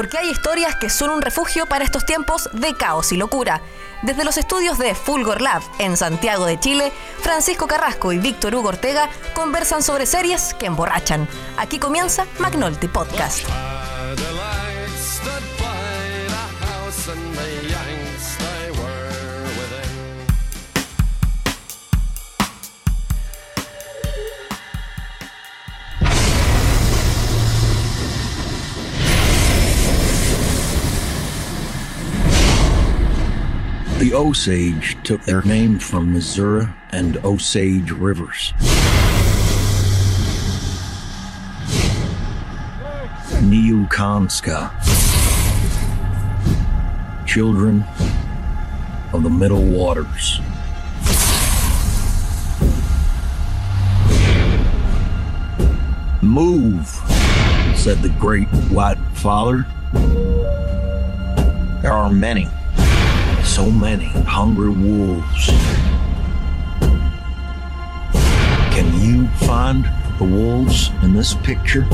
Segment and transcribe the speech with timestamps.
[0.00, 3.60] porque hay historias que son un refugio para estos tiempos de caos y locura.
[4.00, 8.70] Desde los estudios de Fulgor Lab en Santiago de Chile, Francisco Carrasco y Víctor Hugo
[8.70, 11.28] Ortega conversan sobre series que emborrachan.
[11.58, 13.46] Aquí comienza McNulty Podcast.
[34.10, 38.52] The Osage took their name from Missouri and Osage rivers.
[43.38, 44.72] Neokanska.
[47.24, 47.84] Children
[49.12, 50.40] of the Middle Waters.
[56.20, 56.88] Move,
[57.76, 59.64] said the great white father.
[61.80, 62.48] There are many
[63.68, 65.50] many hungry wolves.
[68.72, 69.84] Can you find
[70.18, 71.84] the wolves in this picture?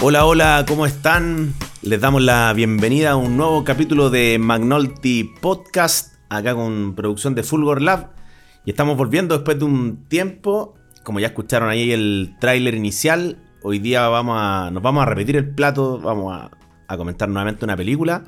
[0.00, 1.54] Hola, hola, ¿cómo están?
[1.82, 7.42] Les damos la bienvenida a un nuevo capítulo de Magnolti Podcast, acá con producción de
[7.42, 8.17] Fulgor Lab.
[8.64, 10.74] Y estamos volviendo después de un tiempo.
[11.04, 15.36] Como ya escucharon ahí el tráiler inicial, hoy día vamos a, nos vamos a repetir
[15.36, 16.50] el plato, vamos
[16.86, 18.24] a, comentar nuevamente una película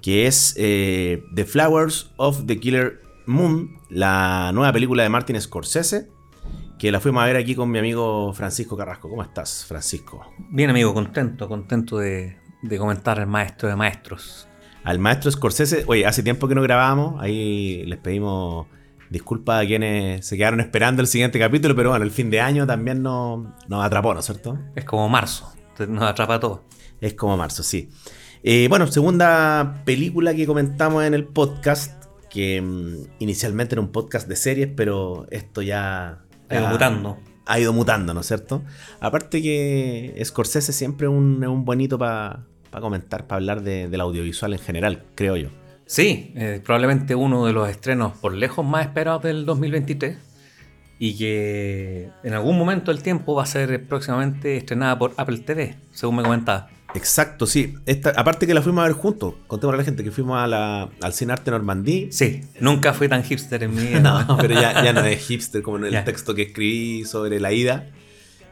[0.00, 6.10] que es eh, The Flowers of the Killer Moon, la nueva película de Martin Scorsese,
[6.78, 9.08] que la fuimos a ver aquí con mi amigo Francisco Carrasco.
[9.08, 10.26] ¿Cómo estás, Francisco?
[10.50, 14.48] Bien, amigo, contento, contento de, de comentar al maestro de maestros.
[14.82, 18.66] Al maestro Scorsese, oye, hace tiempo que no grabábamos, ahí les pedimos
[19.12, 22.66] Disculpa a quienes se quedaron esperando el siguiente capítulo, pero bueno, el fin de año
[22.66, 24.58] también nos, atrapó, ¿no es cierto?
[24.74, 25.52] Es como marzo,
[25.86, 26.64] nos atrapa todo.
[26.98, 27.90] Es como marzo, sí.
[28.42, 34.26] Eh, bueno, segunda película que comentamos en el podcast, que mm, inicialmente era un podcast
[34.26, 36.22] de series, pero esto ya...
[36.48, 37.18] Ha ido mutando.
[37.44, 38.62] Ha ido mutando, ¿no es cierto?
[38.98, 42.46] Aparte que Scorsese siempre es un, un bonito para
[42.80, 45.50] comentar, para hablar del audiovisual en general, creo yo.
[45.86, 50.16] Sí, eh, probablemente uno de los estrenos por lejos más esperados del 2023
[50.98, 55.76] y que en algún momento del tiempo va a ser próximamente estrenada por Apple TV,
[55.90, 56.70] según me comentaba.
[56.94, 57.74] Exacto, sí.
[57.86, 60.46] Esta, aparte que la fuimos a ver juntos, contemos a la gente que fuimos a
[60.46, 62.08] la, al Cine Arte Normandí.
[62.12, 64.00] Sí, nunca fui tan hipster en mi vida.
[64.00, 67.86] no, pero ya, no es hipster como en el texto que escribí sobre la ida,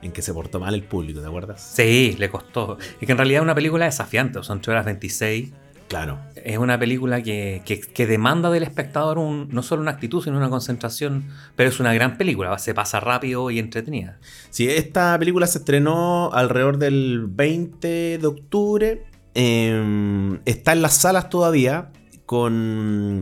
[0.03, 1.73] en que se portó mal el público, ¿te acuerdas?
[1.75, 2.79] Sí, le costó.
[3.01, 5.51] Y que en realidad es una película desafiante, son 8 horas 26
[5.91, 6.21] Claro.
[6.37, 7.65] Es una película que,
[7.97, 11.25] demanda del espectador no solo una actitud, sino una concentración,
[11.57, 14.21] pero es una gran película, se pasa rápido y entretenida.
[14.51, 21.29] Sí, esta película se estrenó alrededor del 20 de octubre, em, está en las salas
[21.29, 21.91] todavía,
[22.25, 23.19] con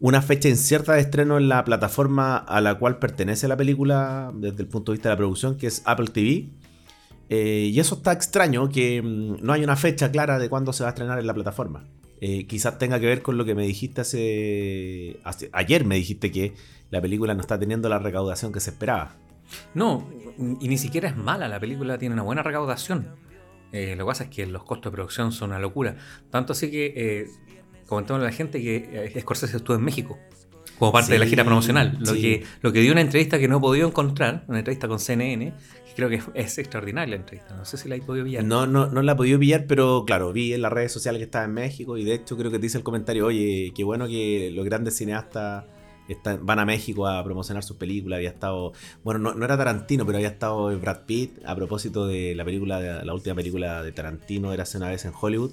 [0.00, 4.62] una fecha incierta de estreno en la plataforma a la cual pertenece la película desde
[4.62, 6.48] el punto de vista de la producción, que es Apple TV.
[7.28, 10.82] Eh, y eso está extraño, que mm, no hay una fecha clara de cuándo se
[10.82, 11.84] va a estrenar en la plataforma.
[12.20, 15.20] Eh, quizás tenga que ver con lo que me dijiste hace,
[15.52, 16.54] Ayer me dijiste que
[16.90, 19.16] la película no está teniendo la recaudación que se esperaba.
[19.74, 20.08] No,
[20.60, 23.08] y ni siquiera es mala, la película tiene una buena recaudación.
[23.72, 25.96] Eh, lo que pasa es que los costos de producción son una locura.
[26.30, 27.26] Tanto así que eh,
[27.86, 30.18] comentamos a la gente que eh, Scorsese estuvo en México
[30.78, 31.96] como parte de la gira promocional.
[32.00, 34.98] Lo, que, lo que dio una entrevista que no he podido encontrar, una entrevista con
[34.98, 35.52] CNN,
[35.96, 37.56] creo que es, extraordinaria la entrevista.
[37.56, 38.44] No sé si la he podido pillar.
[38.44, 41.24] No, no, no la he podido pillar, pero claro, vi en las redes sociales que
[41.24, 44.06] estaba en México y de hecho creo que te dice el comentario, oye, qué bueno
[44.06, 45.64] que los grandes cineastas
[46.40, 48.18] van a México a promocionar sus películas.
[48.18, 48.72] Había estado,
[49.02, 53.04] bueno, no, era Tarantino, pero había estado Brad Pitt a propósito de la película, de,
[53.04, 55.52] la última película de Tarantino, era hace una vez en Hollywood.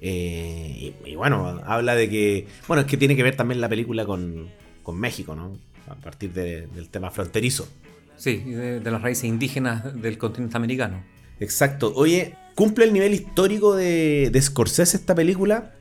[0.00, 4.04] Eh, y, bueno, habla de que, bueno, es que tiene que ver también la película
[4.04, 4.48] con,
[4.82, 5.56] con México, ¿no?
[5.88, 7.68] A partir del tema fronterizo.
[8.16, 11.02] Sí, de, las raíces indígenas del continente americano.
[11.40, 11.92] Exacto.
[11.94, 15.74] Oye, ¿cumple el nivel histórico de, de Scorsese esta película?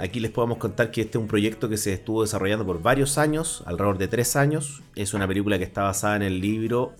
[0.00, 3.18] aquí les podemos contar que este es un proyecto que se estuvo desarrollando por varios
[3.18, 4.82] años, alrededor de tres años.
[4.96, 6.92] Es una película que está basada en el libro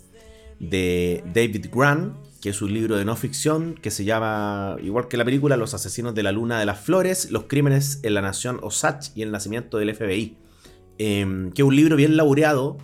[0.61, 2.15] de David Grant,
[2.47, 5.75] que es un libro de no ficción que se llama, igual que la película, Los
[5.75, 9.33] asesinos de la luna de las flores, los crímenes en la nación Osage y el
[9.33, 10.37] nacimiento del FBI.
[10.99, 12.79] Em, que es un libro bien laureado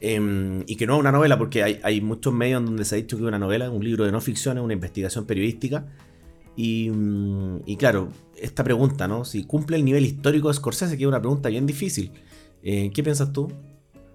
[0.00, 2.98] Em, y que no es una novela, porque hay, muchos medios en donde se ha
[2.98, 5.86] dicho que es una novela, un libro de no ficción, es una investigación periodística.
[6.56, 9.24] Y, mm, claro, esta pregunta, ¿no?
[9.24, 12.12] Si cumple el nivel histórico de Scorsese, que es una pregunta bien difícil.
[12.62, 13.52] Eh, ¿Qué piensas tú?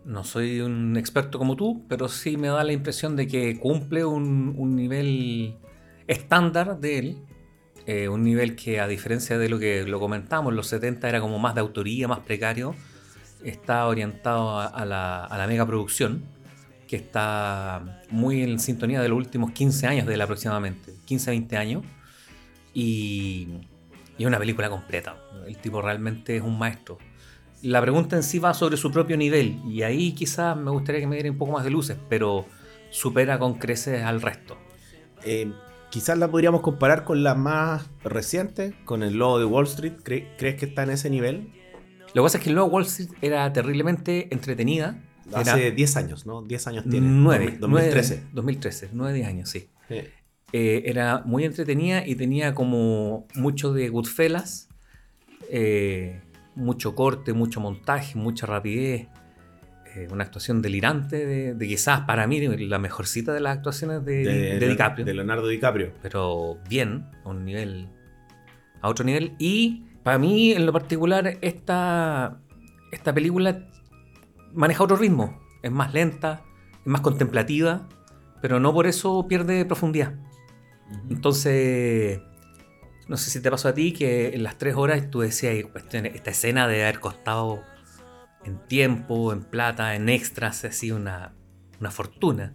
[0.06, 4.06] No soy un experto como tú, pero sí me da la impresión de que cumple
[4.06, 5.58] un, nivel
[6.08, 7.18] estándar de él.
[7.88, 11.22] eh, un nivel que, a diferencia de lo que lo comentamos, en los 70 era
[11.22, 12.76] como más de autoría, más precario.
[13.44, 15.48] Está orientado a, la, a la
[16.88, 20.94] que está muy en sintonía de los últimos 15 años de él aproximadamente.
[21.06, 21.84] 15, 20 años.
[22.74, 23.48] Y,
[24.18, 25.18] y es una película completa.
[25.48, 26.98] El tipo realmente es un maestro.
[27.66, 29.60] La pregunta en sí va sobre su propio nivel.
[29.68, 32.46] Y ahí quizás me gustaría que me diera un poco más de luces, pero
[32.92, 34.58] supera con creces al resto.
[35.24, 35.52] Eh,
[35.90, 39.94] quizás la podríamos comparar con la más reciente, con el logo de Wall Street.
[40.04, 41.50] ¿Cre- ¿Crees que está en ese nivel?
[42.14, 45.02] Lo que pasa es que el nuevo Wall Street era terriblemente entretenida.
[45.34, 46.44] Hace Era 10 años, ¿no?
[46.44, 47.08] 10 años tiene.
[47.08, 48.24] 9, 2013.
[48.32, 49.70] 2013, 9 años, sí.
[49.90, 49.96] Sí.
[50.54, 54.70] Eh, era muy entretenida y tenía como mucho de Goodfellas,
[55.50, 56.22] eh,
[56.56, 59.08] mucho corte, mucho montaje, mucha rapidez,
[59.96, 64.60] eh, una actuación delirante de, de quizás para mí la mejorcita de las actuaciones de,
[64.60, 65.94] de DiCaprio, de Leonardo DiCaprio.
[66.02, 67.88] pero bien, a un nivel,
[68.82, 69.36] a otro nivel.
[69.40, 72.40] Y para mí en lo particular esta,
[72.92, 73.68] esta película
[74.54, 76.44] maneja otro ritmo, es más lenta,
[76.82, 77.88] es más contemplativa,
[78.42, 80.14] pero no por eso pierde profundidad.
[81.10, 82.20] Entonces,
[83.08, 86.06] no sé si te pasó a ti que en las tres horas tú decías, "Cuestión,
[86.06, 87.62] esta escena de haber costado
[88.44, 91.34] en tiempo, en plata, en extras, sido una,
[91.80, 92.54] una fortuna.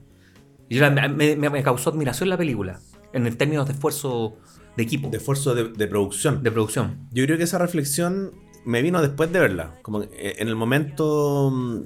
[0.69, 2.81] Y yo me, me- me causó admiración la película,
[3.13, 4.37] en el términos de esfuerzo
[4.77, 6.43] de equipo, De de, esfuerzo de, de producción.
[6.43, 7.09] producción.
[7.11, 8.31] Yo creo que esa reflexión
[8.65, 9.75] me vino después de verla.
[9.83, 11.81] Como eh, en el momento mm,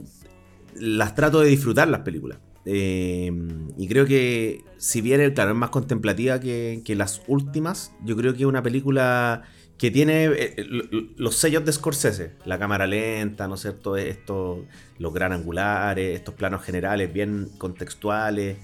[0.77, 2.39] las trato de disfrutar las películas.
[2.67, 3.31] Eh,
[3.77, 8.33] y creo que si bien eh, claro, es más contemplativa que, las últimas, yo creo
[8.33, 9.43] que es una película
[9.77, 12.33] que tiene eh, l- los sellos de Scorsese.
[12.45, 13.97] La cámara lenta, ¿no es cierto?
[13.97, 14.61] Estos,
[14.99, 18.57] los gran angulares, estos planos generales bien contextuales.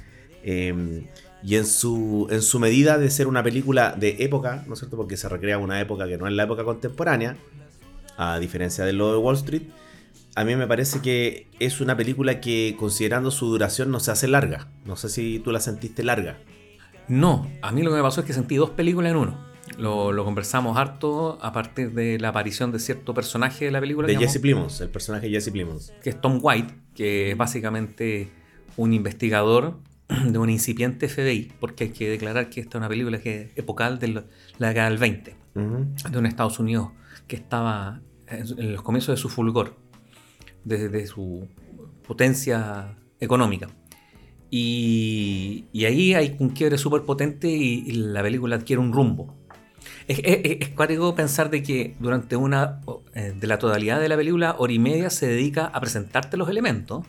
[0.44, 1.04] eh,
[1.42, 4.98] y en su, en su medida de ser una película de época, ¿no es cierto?
[4.98, 7.38] Porque se recrea una época que no es la época contemporánea,
[8.18, 9.62] a diferencia de lo de Wall Street,
[10.34, 14.28] a mí me parece que es una película que, considerando su duración, no se hace
[14.28, 14.68] larga.
[14.84, 16.38] No sé si tú la sentiste larga.
[17.08, 19.50] No, a mí lo que me pasó es que sentí dos películas en uno.
[19.78, 24.06] Lo, lo conversamos harto a partir de la aparición de cierto personaje de la película.
[24.06, 25.92] De Jesse Plimons, el personaje de Jesse Plimons.
[26.02, 28.30] que es Tom White, que es básicamente
[28.76, 29.78] un investigador
[30.26, 33.48] de un incipiente FBI, porque hay que declarar que esta es una película que es
[33.58, 35.86] epocal de la década del 20, Ujú.
[36.10, 36.90] de un Estados Unidos
[37.28, 39.76] que estaba en los comienzos de su fulgor,
[40.64, 41.48] desde su
[42.06, 43.68] potencia económica.
[44.50, 49.36] Y, y ahí hay un quiebre súper potente y, y la película adquiere un rumbo.
[50.08, 52.80] Es, es, es cuático pensar de que durante una
[53.14, 56.48] eh, de la totalidad de la película, hora y media se dedica a presentarte los
[56.48, 57.06] elementos.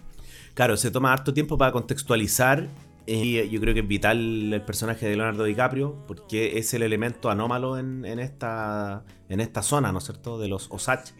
[0.53, 2.67] Claro, se toma harto tiempo para contextualizar.
[3.07, 7.31] Y yo creo que es vital el personaje de Leonardo DiCaprio, porque es el elemento
[7.31, 10.37] anómalo en, en esta, en esta zona, ¿no es cierto?
[10.37, 11.13] De los Osage,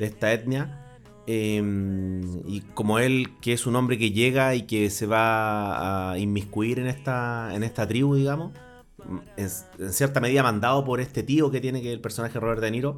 [0.00, 0.91] de esta etnia.
[1.26, 1.62] Eh,
[2.46, 6.78] y como él, que es un hombre que llega y que se va a inmiscuir
[6.78, 8.52] en esta, en esta tribu, digamos,
[9.36, 12.96] en cierta medida mandado por este tío que tiene que el personaje Robert De Niro.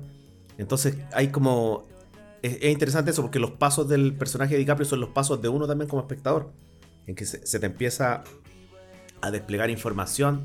[0.59, 1.85] Entonces hay como...
[2.43, 5.49] Es, es interesante eso porque los pasos del personaje de DiCaprio son los pasos de
[5.49, 6.53] uno también como espectador.
[7.07, 8.25] En que se, se te empieza
[9.21, 10.43] a desplegar información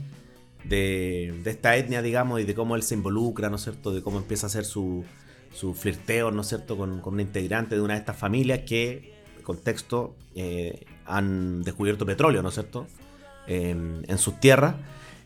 [0.64, 3.92] de, de esta etnia, digamos, y de cómo él se involucra, ¿no es cierto?
[3.94, 5.04] De cómo empieza a hacer su,
[5.54, 9.14] su flirteo, ¿no es cierto?, con, con una integrante de una de estas familias que,
[9.44, 12.88] contexto, eh, han descubierto petróleo, ¿no es cierto?,
[13.48, 14.76] en, en sus tierras.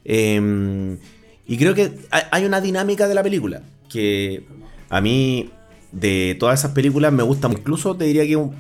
[0.06, 0.98] Eh,
[1.46, 1.92] y creo que
[2.32, 4.46] hay, una dinámica de la película que
[4.90, 5.50] a mí,
[5.92, 7.50] de todas esas películas, me gusta.
[7.52, 8.56] Incluso te diría que un-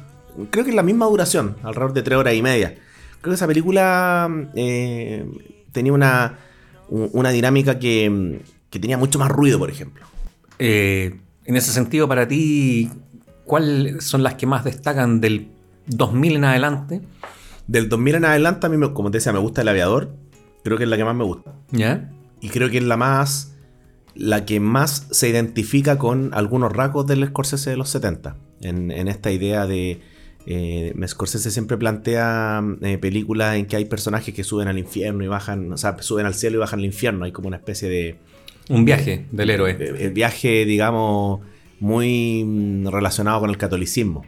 [0.51, 2.75] creo que es la misma duración, alrededor de tres horas y media.
[3.22, 5.25] Creo que esa película eh,
[5.72, 6.39] tenía una,
[6.89, 10.05] un- una dinámica que, que tenía mucho más ruido, por ejemplo.
[10.60, 12.90] Eh, en ese sentido, para ti,
[13.46, 15.50] ¿cuáles son las que más destacan del
[15.88, 17.02] 2000 en adelante?
[17.68, 20.14] Del 2000 en adelante, a mí, me- como te decía, me gusta El Aviador.
[20.64, 21.54] Creo que es la que más me gusta.
[21.72, 22.12] ¿Ya?
[22.42, 23.50] Y creo que es la más.
[24.16, 28.36] La que más se identifica con algunos rasgos del Scorsese de los 70.
[28.62, 30.02] En, en esta idea de.
[30.46, 35.28] Eh, Scorsese siempre plantea eh, películas en que hay personajes que suben al infierno y
[35.28, 35.72] bajan.
[35.74, 37.26] O sea, suben al cielo y bajan al infierno.
[37.26, 38.20] Hay como una especie de.
[38.70, 39.72] Un viaje del héroe.
[39.72, 41.41] eh, eh, viaje, digamos,
[41.79, 44.24] muy mm, relacionado con el catolicismo.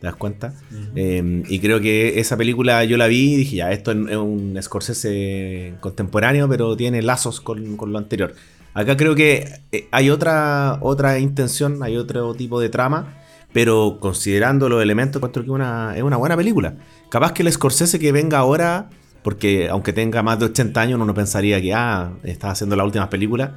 [0.00, 0.52] ¿Te das cuenta?
[0.94, 4.58] Eh, y creo que esa película yo la vi y dije, ya, esto es un
[4.60, 8.34] Scorsese contemporáneo, pero tiene lazos con, con lo anterior.
[8.74, 13.14] Acá creo que eh, hay otra, otra intención, hay otro tipo de trama,
[13.54, 16.74] pero considerando los elementos, encuentro que una, es una buena película.
[17.10, 18.90] Capaz que el Scorsese que venga ahora,
[19.22, 22.84] porque aunque tenga más de 80 años, uno no pensaría que, ah, está haciendo las
[22.84, 23.52] últimas películas.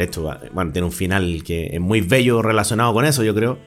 [0.00, 0.22] De hecho,
[0.54, 3.58] bueno, tiene un final que es muy bello relacionado con eso, yo creo.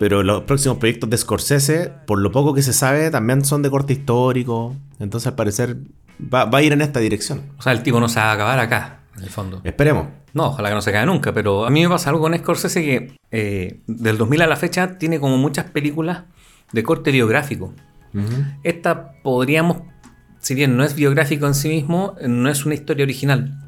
[0.00, 3.70] Pero los próximos proyectos de Scorsese, por lo poco que se sabe, también son de
[3.70, 4.74] corte histórico.
[4.98, 5.76] Entonces, al parecer,
[6.20, 7.52] va, va a ir en esta dirección.
[7.56, 9.60] O sea, el tipo no se va a acabar acá, en el fondo.
[9.62, 10.08] Esperemos.
[10.32, 12.82] No, ojalá que no se acabe nunca, pero a mí me pasa algo con Scorsese
[12.82, 16.24] que eh, del 2000 a la fecha tiene como muchas películas
[16.72, 17.72] de corte biográfico.
[18.64, 19.82] Esta podríamos,
[20.40, 23.65] si bien no es biográfico en sí mismo, no es una historia original.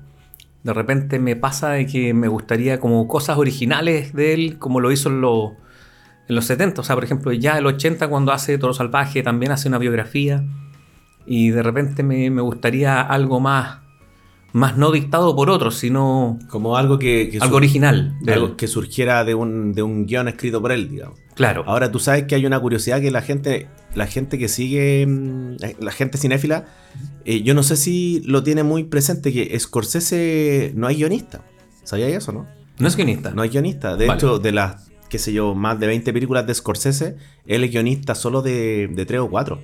[0.64, 4.90] De repente me pasa de que me gustaría como cosas originales de él, como lo
[4.92, 5.52] hizo en, los-
[6.28, 6.80] en los 70.
[6.80, 10.44] O sea, por ejemplo, ya el 80 cuando hace Toro Salvaje también hace una biografía.
[11.26, 13.78] Y de repente me, me gustaría algo más,
[14.52, 18.16] más no dictado por otros, sino Como algo que, que algo original.
[18.22, 21.18] de algo que surgiera de un, de un guion escrito por él, digamos.
[21.34, 21.62] Claro.
[21.66, 25.56] Ahora tú sabes que hay una curiosidad que la gente, la gente que sigue, mm,
[25.80, 26.64] la gente cinéfila,
[27.30, 31.44] eh, yo no sé si lo tiene muy presente que Scorsese no hay guionista.
[31.84, 32.46] ¿Sabías eso, no?
[32.78, 33.30] no es guionista.
[33.32, 33.96] No hay guionista.
[33.96, 34.18] De Vale.
[34.18, 37.16] hecho, de las, qué sé yo, más de 20 películas de Scorsese,
[37.46, 39.60] él es guionista solo de, de 3 o 4.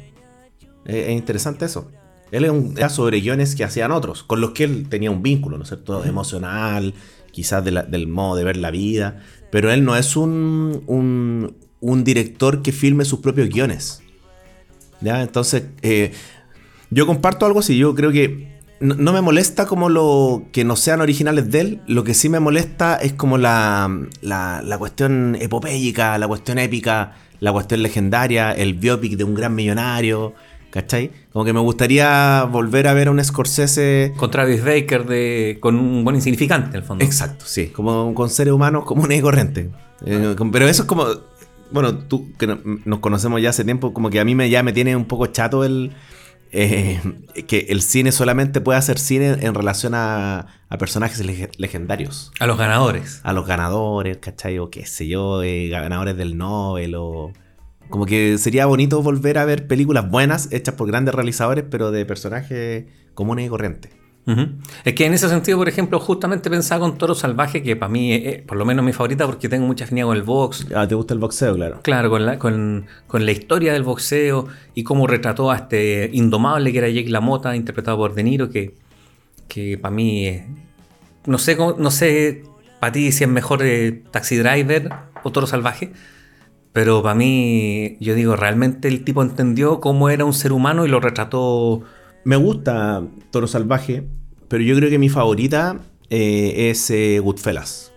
[0.84, 1.90] Es, es interesante eso.
[2.30, 5.22] Él es un era sobre guiones que hacían otros, con los que él tenía un
[5.22, 6.04] vínculo, ¿no es cierto?
[6.04, 6.92] Emocional,
[7.30, 9.22] quizás de la- del modo de ver la vida.
[9.50, 14.02] Pero él no es un, un, un director que filme sus propios guiones.
[15.00, 15.22] ¿Ya?
[15.22, 16.12] Entonces, eh,
[16.94, 17.76] yo comparto algo así.
[17.76, 21.80] Yo creo que no, no me molesta como lo que no sean originales de él.
[21.86, 23.90] Lo que sí me molesta es como la,
[24.22, 29.54] la, la cuestión epopéyica, la cuestión épica, la cuestión legendaria, el biopic de un gran
[29.54, 30.34] millonario.
[30.70, 31.12] ¿Cachai?
[31.32, 34.12] Como que me gustaría volver a ver a un Scorsese.
[34.16, 37.04] Con Travis Baker de, con un buen insignificante, en el fondo.
[37.04, 37.68] Exacto, sí.
[37.68, 39.68] Como con seres humanos comunes y corrientes.
[40.04, 41.06] Eh, con- pero eso es como.
[41.70, 44.64] Bueno, tú que no- nos conocemos ya hace tiempo, como que a mí me, ya
[44.64, 45.92] me tiene un poco chato el.
[46.54, 47.00] Eh,
[47.46, 52.32] que el cine solamente puede hacer cine en relación a, a personajes leg- legendarios.
[52.40, 53.20] A los ganadores.
[53.24, 54.58] A los ganadores, ¿cachai?
[54.58, 57.32] O qué sé yo, ganadores del Nobel o...
[57.90, 62.06] Como que sería bonito volver a ver películas buenas hechas por grandes realizadores, pero de
[62.06, 63.92] personajes comunes y corrientes.
[64.84, 68.14] Es que en ese sentido, por ejemplo, justamente pensaba con Toro Salvaje, que para mí
[68.14, 70.66] es, es por lo menos mi favorita porque tengo mucha afinidad con el box.
[70.74, 71.54] Ah, ¿te gusta el boxeo?
[71.54, 71.80] Claro.
[71.82, 76.72] Claro, con la, con, con la historia del boxeo y cómo retrató a este indomable
[76.72, 78.74] que era Jake LaMotta, interpretado por De Niro, que,
[79.46, 80.46] que para mí, eh,
[81.26, 82.44] no sé, no sé
[82.80, 84.90] para ti si es mejor eh, Taxi Driver
[85.22, 85.92] o Toro Salvaje,
[86.72, 90.88] pero para mí, yo digo, realmente el tipo entendió cómo era un ser humano y
[90.88, 91.82] lo retrató
[92.24, 94.06] Me gusta Toro Salvaje,
[94.48, 97.92] pero yo creo que mi favorita eh, es eh, Goodfellas.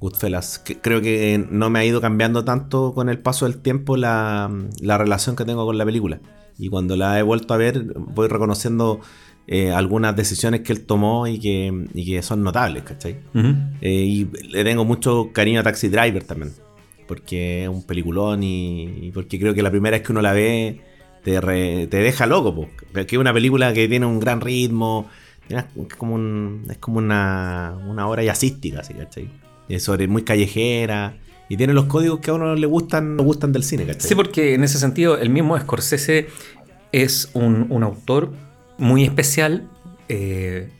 [0.00, 0.58] Goodfellas.
[0.58, 4.50] Que creo que no me ha ido cambiando tanto con el paso del tiempo la,
[4.80, 6.20] la relación que tengo con la película.
[6.58, 9.00] Y cuando la he vuelto a ver, voy reconociendo
[9.46, 13.16] eh, algunas decisiones que él tomó y que, y que son notables, ¿cachai?
[13.80, 16.52] Eh, y le tengo mucho cariño a Taxi Driver también.
[17.08, 20.32] Porque es un peliculón y, y porque creo que la primera vez que uno la
[20.32, 20.91] ve
[21.24, 22.54] te, re- te deja loco.
[22.54, 22.68] po.
[22.92, 25.08] Que es una película que tiene un gran ritmo.
[25.98, 29.28] como, es como una, una obra jazzística, así, ¿cachai?
[29.68, 31.16] Es sobre muy callejera.
[31.48, 33.86] Y tiene los códigos que a uno le gustan, le gustan del cine.
[33.98, 36.28] Sí, porque en ese sentido el mismo Scorsese
[36.92, 38.32] es un, un autor
[38.78, 39.68] muy especial,
[40.08, 40.70] eh,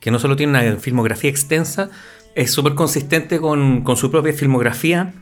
[0.00, 1.90] que no solo tiene una filmografía extensa,
[2.34, 5.14] es súper consistente con, con su propia filmografía,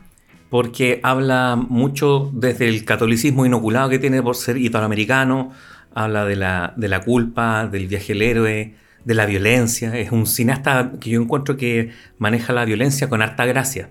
[0.49, 5.51] porque habla mucho desde el catolicismo inoculado que tiene por ser italoamericano,
[5.93, 9.97] habla de la, de la culpa, del viaje del héroe, de la violencia.
[9.97, 13.89] Es un cineasta que yo encuentro que maneja la violencia con harta gracia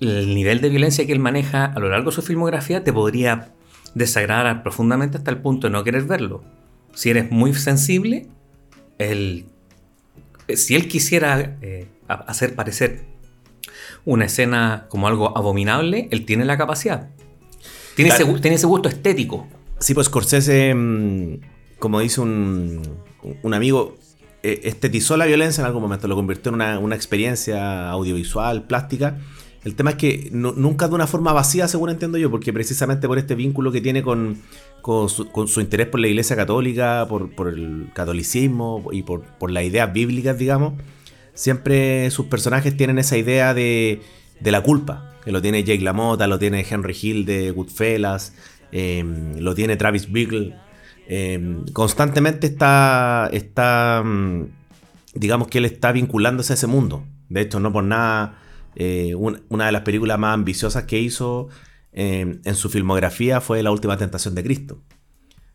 [0.00, 3.52] el nivel de violencia que él maneja a lo largo de su filmografía te podría
[3.94, 6.42] desagradar profundamente hasta el punto de no querer verlo.
[6.94, 8.28] Si eres muy sensible,
[8.98, 9.46] él,
[10.54, 13.04] si él quisiera eh, hacer parecer
[14.04, 17.10] una escena como algo abominable, él tiene la capacidad.
[17.96, 18.32] Tiene, Claro.
[18.32, 19.46] ese, tiene ese gusto estético.
[19.78, 21.40] Sí, pues Scorsese, mm,
[21.78, 22.82] como dice un,
[23.42, 23.96] un amigo,
[24.42, 29.18] eh, estetizó la violencia en algún momento, lo convirtió en una, una experiencia audiovisual, plástica.
[29.64, 33.06] El tema es que nu- nunca de una forma vacía, según entiendo yo, porque precisamente
[33.06, 34.38] por este vínculo que tiene con,
[34.80, 39.20] con, su, con su interés por la Iglesia Católica, por, por el catolicismo y por,
[39.22, 40.72] por las ideas bíblicas, digamos,
[41.34, 44.00] siempre sus personajes tienen esa idea de,
[44.42, 45.06] la culpa.
[45.24, 48.34] que lo tiene Jake LaMotta, lo tiene Henry Hill de Goodfellas,
[48.72, 49.04] eh,
[49.38, 50.56] lo tiene Travis Bickle.
[51.08, 54.44] Eh, constantemente está, está, mm,
[55.14, 57.04] digamos que él está vinculándose a ese mundo.
[57.28, 58.38] De hecho, no por nada,
[58.76, 61.48] eh, un- una de las películas más ambiciosas que hizo
[61.92, 64.80] eh, en su filmografía fue La Última Tentación de Cristo.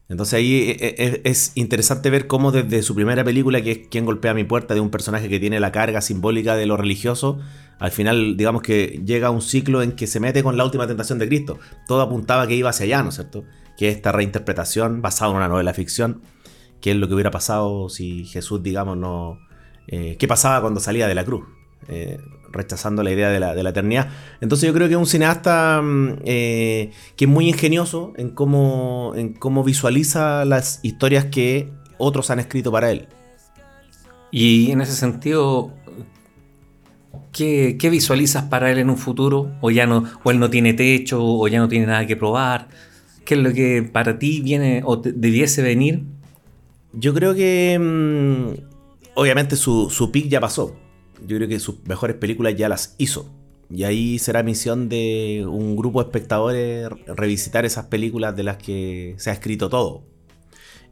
[0.08, 3.80] Entonces ahí e- e- es, es interesante ver cómo desde su primera película, que es
[3.90, 7.40] Quien golpea mi puerta, de un personaje que tiene la carga simbólica de lo religioso,
[7.80, 10.88] al final digamos que llega a un ciclo en que se mete con la última
[10.88, 11.60] tentación de Cristo.
[11.88, 13.44] Todo apuntaba que iba hacia allá, ¿no es cierto?
[13.78, 16.22] Que es esta reinterpretación basada en una novela ficción,
[16.82, 19.40] que es lo que hubiera pasado si Jesús, digamos, no...
[19.88, 21.46] eh, ¿Qué pasaba cuando salía de la cruz?
[21.88, 22.18] Eh,
[22.56, 24.10] rechazando la idea de la, de la eternidad.
[24.42, 29.14] Entonces yo creo que es un cineasta mm, eh, que es muy ingenioso en cómo,
[29.16, 33.08] en cómo visualiza las historias que otros han escrito para él.
[34.32, 35.72] Y en ese sentido,
[37.32, 39.52] ¿qué, qué visualizas para él en un futuro?
[39.62, 42.68] ¿O ya no, o él no tiene techo, o ya no tiene nada que probar?
[43.24, 46.04] ¿Qué es lo que para ti viene o te- debiese venir?
[46.94, 50.76] Yo creo que mm, obviamente su, su peak ya pasó.
[51.26, 53.30] Yo creo que sus mejores películas ya las hizo.
[53.70, 59.16] Y ahí será misión de un grupo de espectadores revisitar esas películas de las que
[59.18, 60.04] se ha escrito todo.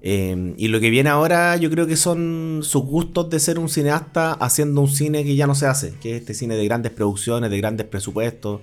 [0.06, 3.70] Eh, y lo que viene ahora yo creo que son sus gustos de ser un
[3.70, 6.92] cineasta haciendo un cine que ya no se hace, que es este cine de grandes
[6.92, 8.62] producciones, de grandes presupuestos,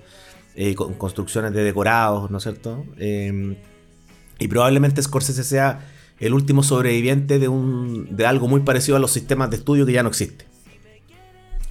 [0.54, 2.84] eh, con construcciones de decorados, ¿no es cierto?
[2.98, 3.56] Eh,
[4.38, 9.10] y probablemente Scorsese sea el último sobreviviente de, un, de algo muy parecido a los
[9.10, 10.49] sistemas de estudio que ya no existe.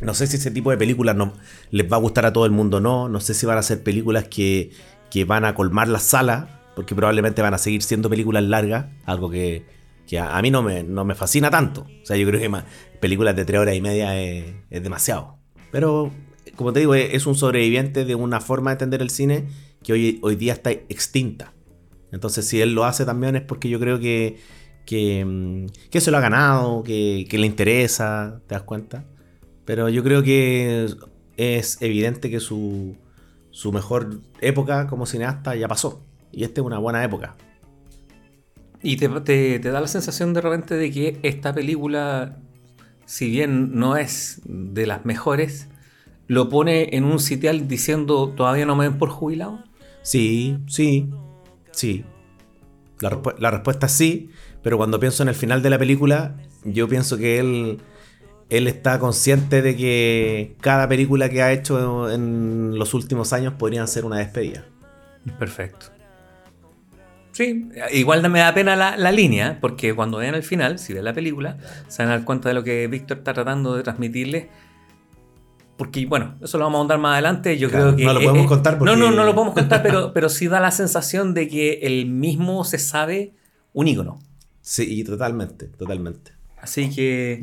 [0.01, 1.33] No sé si ese tipo de películas no,
[1.71, 3.09] les va a gustar a todo el mundo o no.
[3.09, 4.71] No sé si van a ser películas que,
[5.09, 9.29] que van a colmar las salas, porque probablemente van a seguir siendo películas largas, algo
[9.29, 9.65] que,
[10.07, 11.81] que a, mí no me, no me fascina tanto.
[11.81, 12.63] O sea, yo creo que más,
[12.99, 15.37] películas de tres horas y media es, es demasiado.
[15.71, 16.11] Pero,
[16.55, 19.47] como te digo, es, un sobreviviente de una forma de entender el cine
[19.83, 21.53] que hoy, hoy día está extinta.
[22.11, 24.37] Entonces, si él lo hace también es porque yo creo que,
[24.85, 29.05] que, mm, se lo ha ganado, que, que le interesa, ¿te das cuenta?
[29.69, 30.87] Pero yo creo que
[31.37, 32.95] es evidente que su,
[33.51, 36.03] su mejor época como cineasta ya pasó.
[36.31, 37.35] Y esta es una buena época.
[38.81, 42.39] Y te, te- te da la sensación de repente de que esta película,
[43.05, 45.67] si bien no es de las mejores,
[46.25, 49.63] lo pone en un sitial diciendo todavía no me ven por jubilado.
[50.01, 51.11] Sí, sí,
[51.73, 52.05] sí.
[53.01, 54.31] La, la respuesta es sí,
[54.63, 57.77] pero cuando pienso en el final de la película, yo pienso que él,
[58.49, 63.87] él está consciente de que cada película que ha hecho en los últimos años podrían
[63.87, 64.65] ser una despedida.
[65.37, 65.87] Perfecto.
[67.31, 71.05] Sí, igual me da pena la, la línea, porque cuando vean el final, si ven
[71.05, 71.57] la película,
[71.87, 74.49] se van a dar cuenta de lo que Víctor está tratando de transmitirle.
[75.77, 77.57] Porque, bueno, eso lo vamos a contar más adelante.
[77.57, 78.03] Yo Claro, creo que.
[78.03, 80.59] no lo podemos contar porque- No, no, no lo podemos contar, pero, pero sí da
[80.59, 83.33] la sensación de que el mismo se sabe
[83.71, 84.19] un ícono.
[84.59, 86.33] Sí, totalmente, totalmente.
[86.61, 87.41] Así que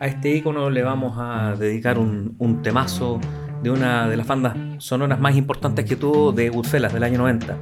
[0.00, 3.20] a este icono le vamos a dedicar un, un temazo
[3.62, 7.56] de una de las bandas sonoras más importantes que tuvo de Goodfellas del año 90.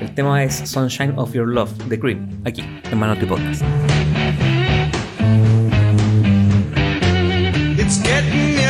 [0.00, 3.62] El tema es Sunshine of Your Love de Creep, aquí en Manotti Podcast.
[7.78, 8.60] It's getting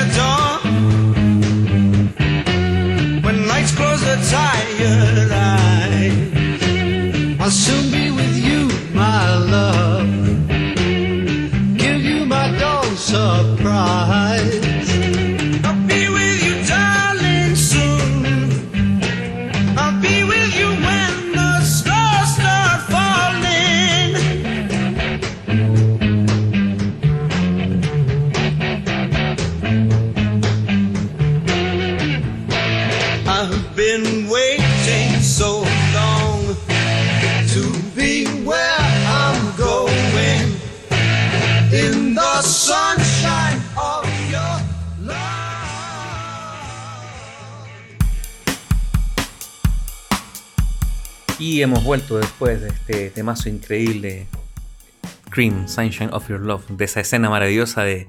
[51.61, 54.27] Y hemos vuelto después de este temazo increíble,
[55.29, 58.09] Cream, Sunshine of Your Love, de esa escena maravillosa de,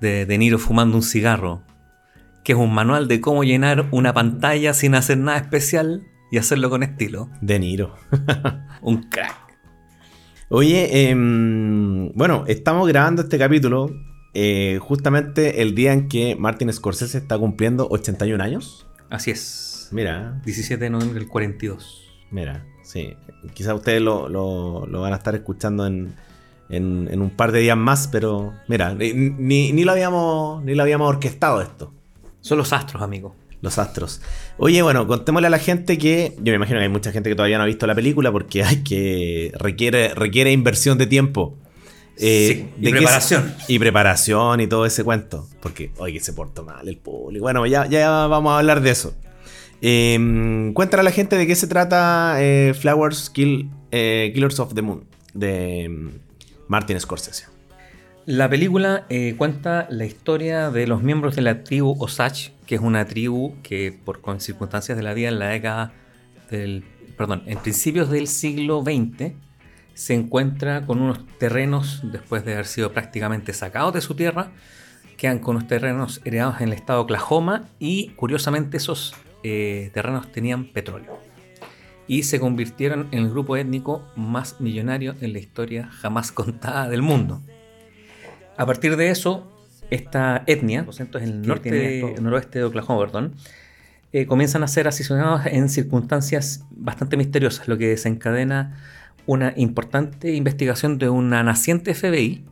[0.00, 1.62] de De Niro fumando un cigarro,
[2.44, 6.70] que es un manual de cómo llenar una pantalla sin hacer nada especial y hacerlo
[6.70, 7.28] con estilo.
[7.40, 7.96] De Niro.
[8.82, 9.34] Un crack.
[10.48, 13.90] Oye, em, bueno, estamos grabando este capítulo
[14.32, 18.86] eh, justamente el día en que Martin Scorsese está cumpliendo 81 años.
[19.10, 19.88] Así es.
[19.90, 22.05] Mira, 17 de noviembre del 42.
[22.30, 23.14] Mira, sí.
[23.54, 26.14] Quizás ustedes lo, lo- lo van a estar escuchando en,
[26.68, 30.74] en- en un par de días más, pero mira, ni, ni- ni lo habíamos, ni
[30.74, 31.92] lo habíamos orquestado esto.
[32.40, 33.34] Son los astros, amigo.
[33.62, 34.20] Los astros.
[34.58, 36.34] Oye, bueno, contémosle a la gente que.
[36.38, 38.62] Yo me imagino que hay mucha gente que todavía no ha visto la película porque
[38.62, 39.50] hay que.
[39.58, 41.54] requiere, requiere inversión de tiempo.
[42.18, 43.54] Eh, Sí, y ¿de preparación.
[43.68, 45.48] y preparación y todo ese cuento.
[45.60, 47.42] Porque, oye, se portó mal el público.
[47.42, 49.14] Bueno, ya, ya vamos a hablar de eso.
[49.82, 54.74] Eh, cuéntale a la gente de qué se trata eh, Flowers Kill, eh, Killers of
[54.74, 56.08] the Moon de mm,
[56.68, 57.56] Martin Scorsese.
[58.26, 62.80] La película eh, cuenta la historia de los miembros de la tribu Osage, que es
[62.80, 65.92] una tribu que por circunstancias de la vida en la década
[66.50, 66.82] del,
[67.16, 69.34] perdón, en principios del siglo XX
[69.94, 74.50] se encuentra con unos terrenos después de haber sido prácticamente sacados de su tierra,
[75.16, 79.14] quedan con unos terrenos heredados en el estado de Oklahoma y curiosamente esos
[79.48, 81.20] eh, terrenos tenían petróleo
[82.08, 87.02] y se convirtieron en el grupo étnico más millonario en la historia jamás contada del
[87.02, 87.40] mundo.
[88.56, 89.46] A partir de eso,
[89.90, 92.22] esta etnia, es el norte de- esto?
[92.22, 93.34] noroeste de Oklahoma, perdón,
[94.12, 98.76] eh, comienzan a ser asesinados en circunstancias bastante misteriosas, lo que desencadena
[99.26, 102.44] una importante investigación de una naciente FBI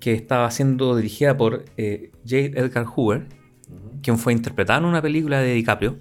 [0.00, 2.36] que estaba siendo dirigida por eh, J.
[2.60, 3.26] Edgar Hoover,
[4.02, 5.98] quien fue interpretada en una película de DiCaprio.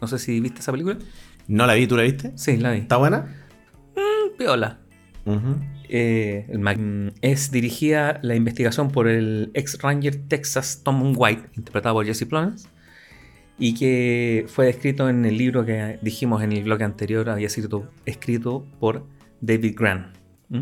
[0.00, 0.98] No sé si viste esa película.
[1.46, 1.86] ¿No la vi?
[1.86, 2.32] ¿Tú la viste?
[2.36, 2.78] Sí, la vi.
[2.78, 3.34] ¿Está buena?
[4.38, 4.78] Piola.
[5.90, 11.96] Eh, el mm, es dirigida la investigación por el ex Ranger Texas Tom White, interpretado
[11.96, 12.68] por Jesse Plemons,
[13.58, 17.90] y que fue descrito en el libro que dijimos en el bloque anterior, había sido
[18.06, 19.06] escrito por
[19.40, 20.16] David Grant.
[20.48, 20.60] ¿Mm?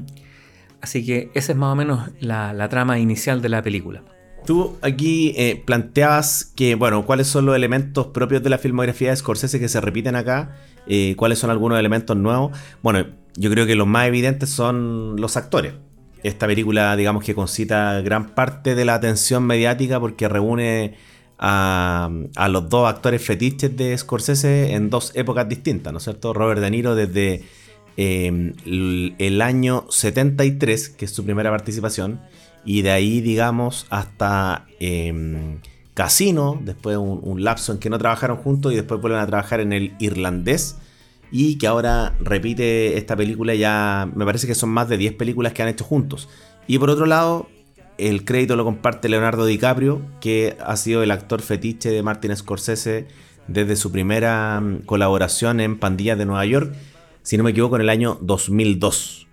[0.80, 4.04] Así que esa es más o menos la, la trama inicial de la película.
[4.46, 9.16] Tú aquí eh, planteabas que, bueno, cuáles son los elementos propios de la filmografía de
[9.16, 10.56] Scorsese que se repiten acá,
[10.86, 12.56] eh, cuáles son algunos elementos nuevos.
[12.80, 15.74] Bueno, yo creo que los más evidentes son los actores.
[16.22, 20.94] Esta película, digamos que concita gran parte de la atención mediática porque reúne
[21.38, 22.08] a,
[22.48, 26.32] los dos actores fetiches de Scorsese en dos épocas distintas, ¿no es cierto?
[26.32, 27.44] Robert De Niro desde
[27.96, 28.54] eh,
[29.18, 32.20] el año 73, que es su primera participación,
[32.66, 35.58] y de ahí, digamos, hasta eh,
[35.94, 39.60] Casino, después un, un lapso en que no trabajaron juntos y después vuelven a trabajar
[39.60, 40.76] en el irlandés.
[41.30, 45.52] Y que ahora repite esta película ya, me parece que son más de 10 películas
[45.52, 46.28] que han hecho juntos.
[46.66, 47.48] Y por otro lado,
[47.98, 53.06] el crédito lo comparte Leonardo DiCaprio, que ha sido el actor fetiche de Martin Scorsese
[53.48, 56.74] desde su primera mm, colaboración en Pandillas de Nueva York,
[57.22, 59.25] si no me equivoco, en el año 2002.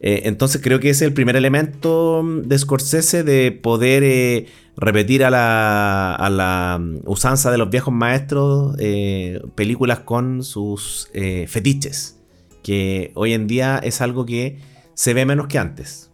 [0.00, 4.46] Eh, entonces creo que ese es el primer elemento mm, de Scorsese de poder eh,
[4.76, 11.08] repetir a la, a la mm, usanza de los viejos maestros eh, películas con sus
[11.48, 12.18] fetiches,
[12.62, 14.58] que hoy en día es algo que
[14.94, 16.10] se ve menos que antes.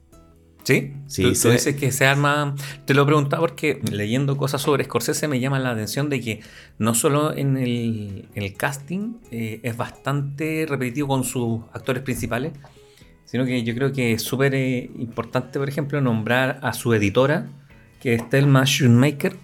[0.65, 0.93] ¿Sí?
[1.09, 2.55] Sí, tú, tú dices que se arma.
[2.85, 6.41] Te lo preguntaba porque leyendo cosas sobre Scorsese me llama la atención de que
[6.79, 12.53] no solo en el, en el casting eh, es bastante repetitivo con sus actores principales,
[13.33, 17.47] sino que yo creo que es súper eh, importante, por ejemplo, nombrar a su editora,
[17.99, 19.37] que es Thelma Schoonmaker,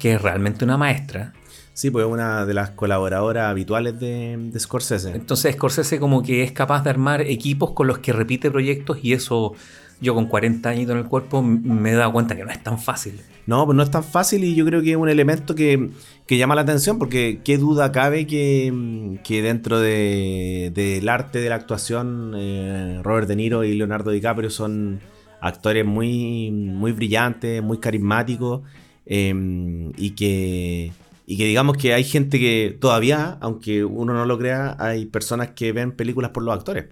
[0.00, 1.32] que es realmente una maestra.
[1.72, 5.12] Sí, pues es una de las colaboradoras habituales de, de Scorsese.
[5.14, 9.12] Entonces Scorsese como que es capaz de armar equipos con los que repite proyectos y
[9.12, 9.54] eso
[10.02, 12.78] yo con 40 años en el cuerpo me he dado cuenta que no es tan
[12.78, 13.20] fácil.
[13.46, 15.90] No, pues no es tan fácil y yo creo que es un elemento que,
[16.28, 21.56] llama la atención porque qué duda cabe que, que dentro de- del arte de la
[21.56, 25.00] actuación eh, Robert De Niro y Leonardo DiCaprio son
[25.40, 28.62] actores muy, muy brillantes, muy carismáticos
[29.06, 30.92] eh, y, que,
[31.26, 35.50] y que digamos que hay gente que todavía, aunque uno no lo crea, hay personas
[35.50, 36.86] que ven películas por los actores.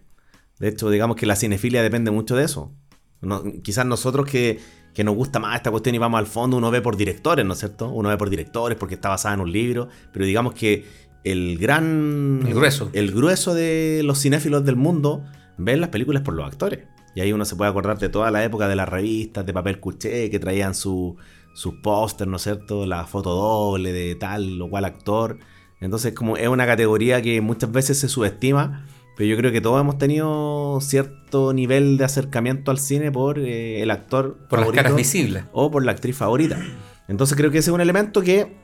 [0.58, 2.72] De hecho, digamos que la cinefilia depende mucho de eso.
[3.20, 4.58] No- quizás nosotros que,
[4.94, 7.52] que nos gusta más esta cuestión y vamos al fondo, uno ve por directores, ¿no
[7.52, 7.88] es cierto?
[7.88, 10.84] Uno ve por directores porque está basada en un libro, pero digamos que
[11.24, 12.40] el gran...
[12.46, 12.90] El grueso.
[12.92, 15.22] El grueso de los cinéfilos del mundo
[15.58, 16.80] ven las películas por los actores.
[17.14, 19.80] Y ahí uno se puede acordar de toda la época de las revistas de papel
[19.80, 21.16] cuché que traían su,
[21.54, 22.86] sus póster, ¿no es cierto?
[22.86, 25.38] La foto doble de tal o cual actor.
[25.80, 28.86] Entonces como es una categoría que muchas veces se subestima,
[29.20, 33.82] pero yo creo que todos hemos tenido cierto nivel de acercamiento al cine por eh,
[33.82, 35.44] el actor Por las favorito caras visibles.
[35.52, 36.58] o por la actriz favorita.
[37.06, 38.56] Entonces creo que ese es un elemento que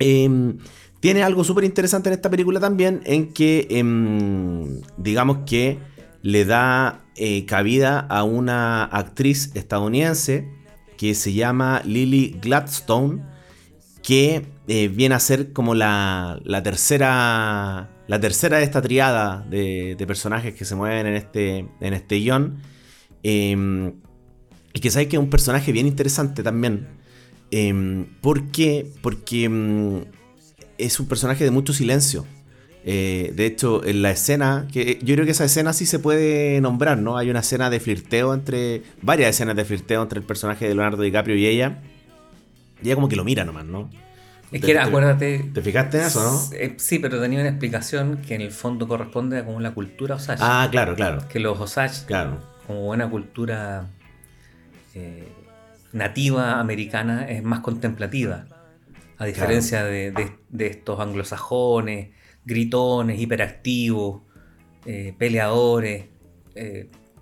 [0.00, 0.54] eh,
[0.98, 5.78] tiene algo súper interesante en esta película también, en que em, digamos que
[6.20, 10.48] le da eh, cabida a una actriz estadounidense
[10.96, 13.22] que se llama Lily Gladstone,
[14.02, 20.02] que eh, viene a ser como la, la tercera la tercera de esta triada de,
[20.06, 22.58] personajes que se mueven en este, en este guion.
[23.22, 23.94] Em,
[24.72, 26.86] y que sabéis que es un personaje bien interesante también.
[27.50, 28.86] Em, ¿Por qué?
[29.02, 30.04] Porque em,
[30.78, 32.26] es un personaje de mucho silencio.
[32.84, 36.60] Eh, de hecho, en la escena, que yo creo que esa escena sí se puede
[36.60, 37.16] nombrar, ¿no?
[37.16, 38.82] Hay una escena de flirteo entre.
[39.02, 41.82] varias escenas de flirteo entre el personaje de Leonardo DiCaprio y ella.
[42.82, 43.90] Y ella como que lo mira nomás, ¿no?
[44.56, 45.38] Es que te- acuérdate.
[45.54, 46.56] ¿Te fijaste en eso, no?
[46.56, 50.16] Eh, Sí, pero tenía una explicación que en el fondo corresponde a como la cultura
[50.16, 50.42] Osage.
[50.42, 51.26] Ah, claro, claro.
[51.28, 52.38] Que los Osage, Claro.
[52.66, 53.86] como buena cultura
[54.94, 55.28] eh,
[55.92, 58.46] nativa americana, es más contemplativa.
[59.18, 62.10] A diferencia de, de- de estos anglosajones,
[62.44, 64.22] gritones, hiperactivos,
[64.84, 66.06] eh, peleadores.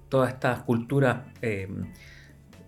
[0.09, 1.23] todas estas culturas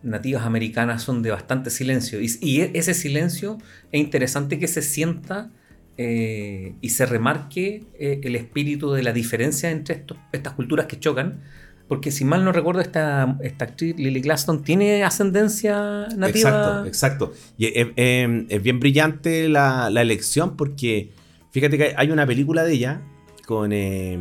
[0.07, 2.21] nativas americanas son de bastante silencio.
[2.21, 3.59] Y, e- ese silencio
[3.93, 5.51] es interesante que se sienta
[5.99, 10.99] eh, y se remarque eh, el espíritu de la diferencia entre estos- estas culturas que
[10.99, 11.41] chocan.
[11.89, 16.51] Porque si mal no recuerdo, esta, esta actriz Lily Glaston tiene ascendencia nativa.
[16.51, 17.33] Exacto, exacto.
[17.57, 21.11] Y es, bien brillante la, la elección porque
[21.53, 23.03] fíjate que hay una película de ella
[23.47, 24.19] con eh,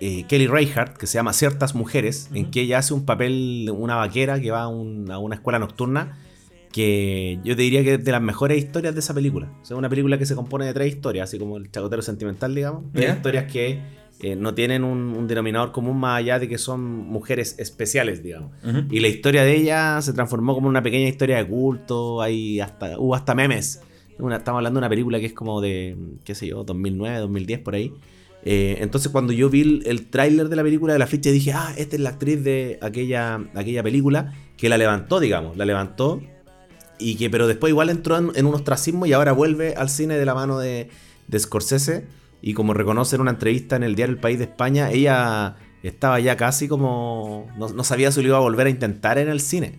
[0.00, 3.70] eh, Kelly Reichardt que se llama Ciertas Mujeres, en que ella hace un papel de
[3.72, 6.18] una vaquera que va a, un- a una escuela nocturna
[6.72, 9.50] que yo te diría que es de las mejores historias de esa película.
[9.62, 12.54] O sea, una película que se compone de tres historias, así como el chacotero sentimental,
[12.54, 12.84] digamos.
[12.92, 13.14] Tres Ya.
[13.16, 13.80] historias que
[14.20, 18.52] eh, no tienen un, un denominador común más allá de que son mujeres especiales, digamos.
[18.90, 22.20] Y la historia de ella se transformó como una pequeña historia de culto.
[22.20, 23.80] Hay hasta, hubo hasta memes.
[24.18, 27.60] Una- estamos hablando de una película que es como de, qué sé yo, 2009, 2010,
[27.60, 27.94] por ahí.
[28.44, 31.52] Eh, entonces cuando yo vi el, el tráiler de la película de la ficha dije,
[31.52, 36.20] ah, esta es la actriz de aquella, aquella película que la levantó, digamos, la levantó.
[36.98, 40.18] Y que, pero después igual entró en, en un ostracismo y ahora vuelve al cine
[40.18, 40.90] de la mano de,
[41.38, 42.06] Scorsese.
[42.42, 46.20] Y como reconoce en una entrevista en el diario El País de España, ella estaba
[46.20, 47.46] ya casi como.
[47.56, 49.78] No, no sabía si lo iba a volver a intentar en el cine.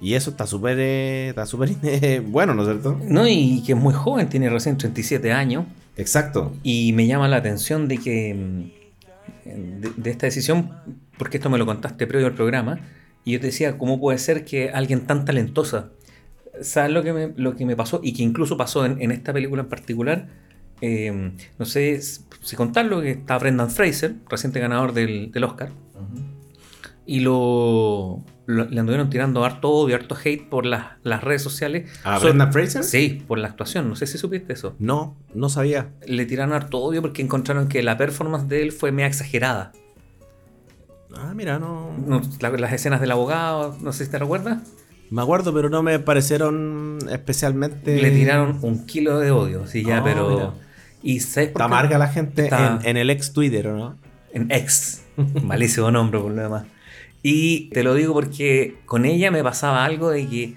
[0.00, 0.78] Y eso está súper.
[0.78, 2.98] eh, está súper eh, bueno, ¿no es cierto?
[3.08, 5.64] No, y que es muy joven, tiene recién 37 años.
[5.96, 6.54] Exacto.
[6.62, 10.72] Y me llama la atención de que mm, de, de esta decisión,
[11.18, 12.80] porque esto me lo contaste previo al programa,
[13.24, 15.90] y yo te decía, ¿cómo puede ser que alguien tan talentosa,
[16.60, 18.00] ¿sabes lo que me, lo que me pasó?
[18.02, 20.28] Y que incluso pasó en, en esta película en particular,
[20.80, 25.70] eh, no sé si contarlo, que está Brendan Fraser, reciente ganador del, del Oscar,
[27.04, 31.90] y lo, lo- le anduvieron tirando harto odio, harto hate por las, las redes sociales.
[32.04, 32.84] ¿A Sobre- Brendan Fraser?
[32.84, 35.88] Sí, por la actuación, no sé si supiste eso No, no sabía.
[36.06, 39.72] le tiraron harto odio porque encontraron que la performance de él fue media exagerada.
[41.16, 41.92] Ah, mira, no.
[42.06, 44.58] No, la- las escenas del abogado, no sé si te recuerdas,
[45.08, 48.00] Me acuerdo, pero no me parecieron especialmente.
[48.02, 50.28] le tiraron un kilo de odio, sí, ya, Ah, pero...
[50.30, 50.50] mira.
[51.02, 51.74] Y ¿sabes por Está qué?
[51.74, 53.96] amarga la gente Está- en, en el ex Twitter, ¿o ¿no?
[54.32, 55.04] En ex,
[55.44, 56.64] malísimo nombre por lo demás.
[57.28, 60.54] Y te lo digo porque con ella me pasaba algo de que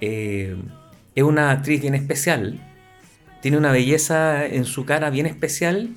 [0.00, 0.56] eh,
[1.14, 2.58] es una actriz bien especial,
[3.42, 5.90] tiene una belleza en su cara bien especial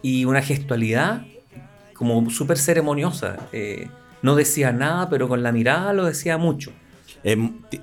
[0.00, 1.26] y una gestualidad
[1.92, 3.48] como súper ceremoniosa.
[3.50, 3.88] Eh,
[4.22, 6.70] no decía nada, pero con la mirada lo decía mucho.
[7.24, 7.36] Eh,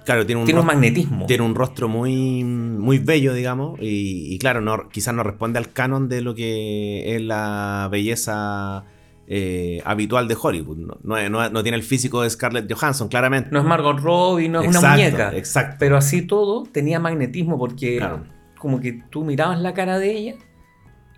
[0.05, 1.25] claro, tiene un, Tiene un magnetismo.
[1.25, 5.73] tiene un rostro muy, muy bello, digamos, y, y claro, no, quizás no responde al
[5.73, 8.85] canon de lo que es la belleza
[9.33, 10.77] eh, habitual de Hollywood.
[10.77, 10.97] No,
[11.29, 13.49] no no tiene el físico de Scarlett Johansson, claramente.
[13.51, 15.37] No es Margot Robbie, no es una Exacto, muñeca.
[15.37, 15.75] exacto.
[15.79, 18.25] Pero así todo tenía magnetismo porque Claro.
[18.59, 20.35] como que tú mirabas la cara de ella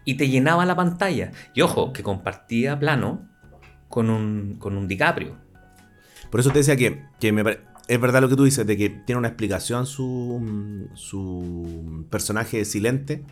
[0.06, 1.32] y te llenaba la pantalla.
[1.56, 3.28] Y ojo, que compartía plano
[3.90, 5.36] con un, con un DiCaprio.
[6.30, 7.44] Por eso te decía que, que me
[7.88, 13.24] es verdad lo que tú dices, de que tiene una explicación su, su personaje silente.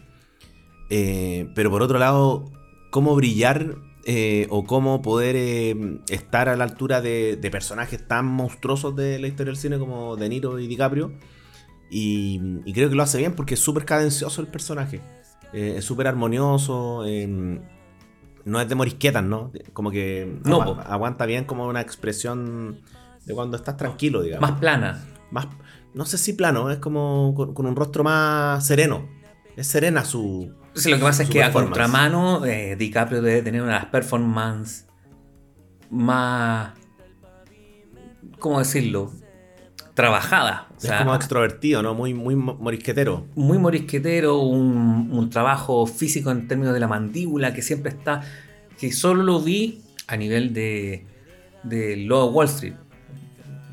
[0.90, 2.52] Eh, pero por otro lado,
[2.90, 8.26] cómo brillar eh, o cómo poder eh, estar a la altura de, de personajes tan
[8.26, 11.14] monstruosos de la historia del cine como De Niro y DiCaprio.
[11.90, 15.02] Y, y creo que lo hace bien porque es súper cadencioso el personaje.
[15.54, 17.04] Eh, es súper armonioso.
[17.06, 17.60] eh,
[18.46, 19.52] no es de morisquetas, ¿no?
[19.74, 22.82] Como que No, aguanta bien como una expresión
[23.26, 24.50] de cuando estás tranquilo, digamos.
[24.50, 25.06] Más plana.
[25.30, 25.48] Más,
[25.94, 29.08] no sé si plano, es como con, con un rostro más sereno.
[29.56, 30.54] Es serena su.
[30.74, 34.88] Sí, lo que pasa es que a contramano eh, DiCaprio debe tener unas performances
[35.90, 36.72] más...
[38.40, 39.12] ¿Cómo decirlo?
[39.94, 40.62] Trabajadas.
[40.72, 41.94] O es sea, como extrovertido, ¿no?
[41.94, 43.26] Muy, muy mo- morisquetero.
[43.36, 48.22] muy morisquetero, un, un trabajo físico en términos de la mandíbula que siempre está,
[48.80, 51.06] que solo lo vi a nivel de,
[51.64, 52.74] de Lobo Wall Street,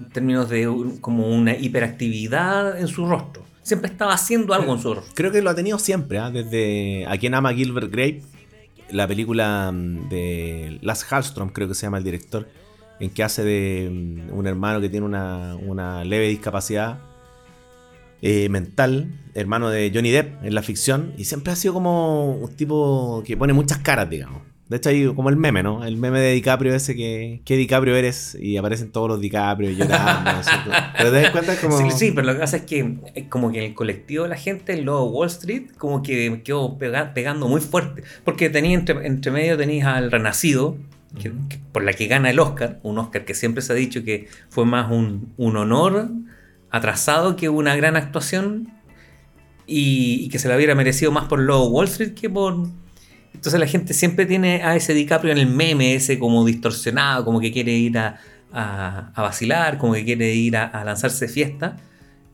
[0.01, 0.69] en términos de
[1.01, 3.45] como una hiperactividad en su rostro.
[3.69, 5.13] Siempre estaba haciendo algo en su rostro.
[5.15, 6.31] Creo que lo ha tenido siempre, ¿ah?
[6.31, 8.23] desde A quien ama Gilbert Grape,
[8.91, 12.49] la película mm, de Lars Hallström, creo que se llama el director,
[12.99, 16.99] en que hace de mm, un hermano que tiene una, una leve discapacidad.
[18.23, 22.57] eh, mental, hermano de Johnny Depp en la ficción, y siempre ha sido como un
[22.57, 24.43] tipo que pone muchas caras, digamos.
[24.69, 25.83] De hecho, hay como el meme, ¿no?
[25.85, 28.37] El meme de DiCaprio ese que, ¿qué DiCaprio eres?
[28.39, 30.31] Y aparecen todos los DiCaprio llorando.
[30.97, 31.79] Pero te das cuenta es como...
[31.79, 34.37] Sí, sí, pero lo que pasa es que eh, como que el colectivo de la
[34.37, 38.03] gente, el logo Wall Street, como que quedó pega- pegando muy fuerte.
[38.25, 40.77] Porque tenía entre, entre medio tenías al Renacido,
[41.19, 44.05] que- que- por la que gana el Oscar, un Oscar que siempre se ha dicho
[44.05, 46.11] que fue más un, un honor
[46.71, 48.69] atrasado que una gran actuación
[49.67, 52.67] y, y que se la hubiera merecido más por logo Wall Street que por...
[53.35, 57.41] Entonces la gente siempre tiene a ese DiCaprio en el meme, ese como distorsionado, como
[57.41, 58.19] que quiere ir a,
[58.53, 61.77] a- a vacilar, como que quiere ir a, a lanzarse fiesta.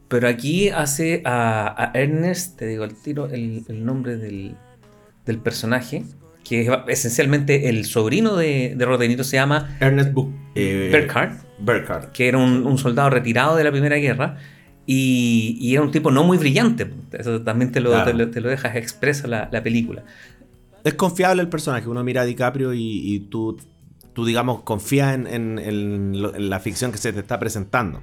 [0.09, 4.55] Pero aquí hace a, Ernest, te digo el tiro, el, el nombre del,
[5.27, 6.05] del personaje,
[6.45, 10.31] que es esencialmente el sobrino de, de Robert De Niro, se llama Ernest Book.
[10.55, 12.13] Eh, Burkhardt, Burkhardt.
[12.13, 14.37] que era un, un soldado retirado de la Primera Guerra.
[14.87, 16.87] Y, y era un tipo no muy brillante.
[17.13, 18.11] Eso también te lo, Claro.
[18.11, 20.03] te lo, te lo dejas expresa la, la película.
[20.85, 21.89] Es confiable el personaje.
[21.89, 23.57] Uno mira a DiCaprio y, y tú,
[24.13, 28.01] tú, digamos, confías en, en- en lo- en la ficción que se te está presentando.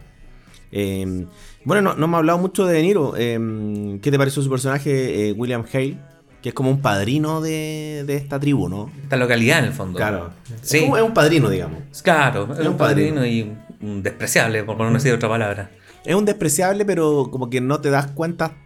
[0.72, 1.26] Eh,
[1.66, 3.14] bueno, no, no me ha hablado mucho de De Niro.
[3.18, 5.98] Eh, ¿Qué te pareció su personaje, eh, William Hale?
[6.42, 8.92] Que es como un padrino de, de esta tribu, ¿no?
[9.04, 9.98] Esta localidad en el fondo.
[9.98, 10.32] Claro.
[10.64, 10.78] Sí.
[10.78, 12.02] Es, como- es un padrino, digamos.
[12.02, 15.70] Claro, es un un padrino y un despreciable, por no decir otra palabra.
[16.04, 18.58] Es un despreciable, pero como que no te das cuenta.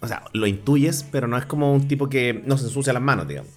[0.00, 3.02] O sea, lo intuyes, pero no es como un tipo que no se ensucia las
[3.02, 3.50] manos, digamos.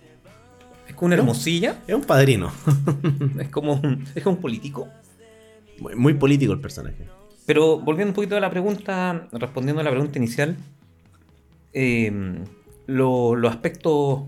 [1.02, 2.52] Una hermosilla, Es un padrino.
[3.40, 4.88] es como un, es como un político.
[5.80, 7.08] Muy, muy político el personaje.
[7.46, 10.56] Pero volviendo un poquito a la pregunta, respondiendo a la pregunta inicial,
[11.74, 12.12] eh,
[12.88, 14.24] lo- los aspectos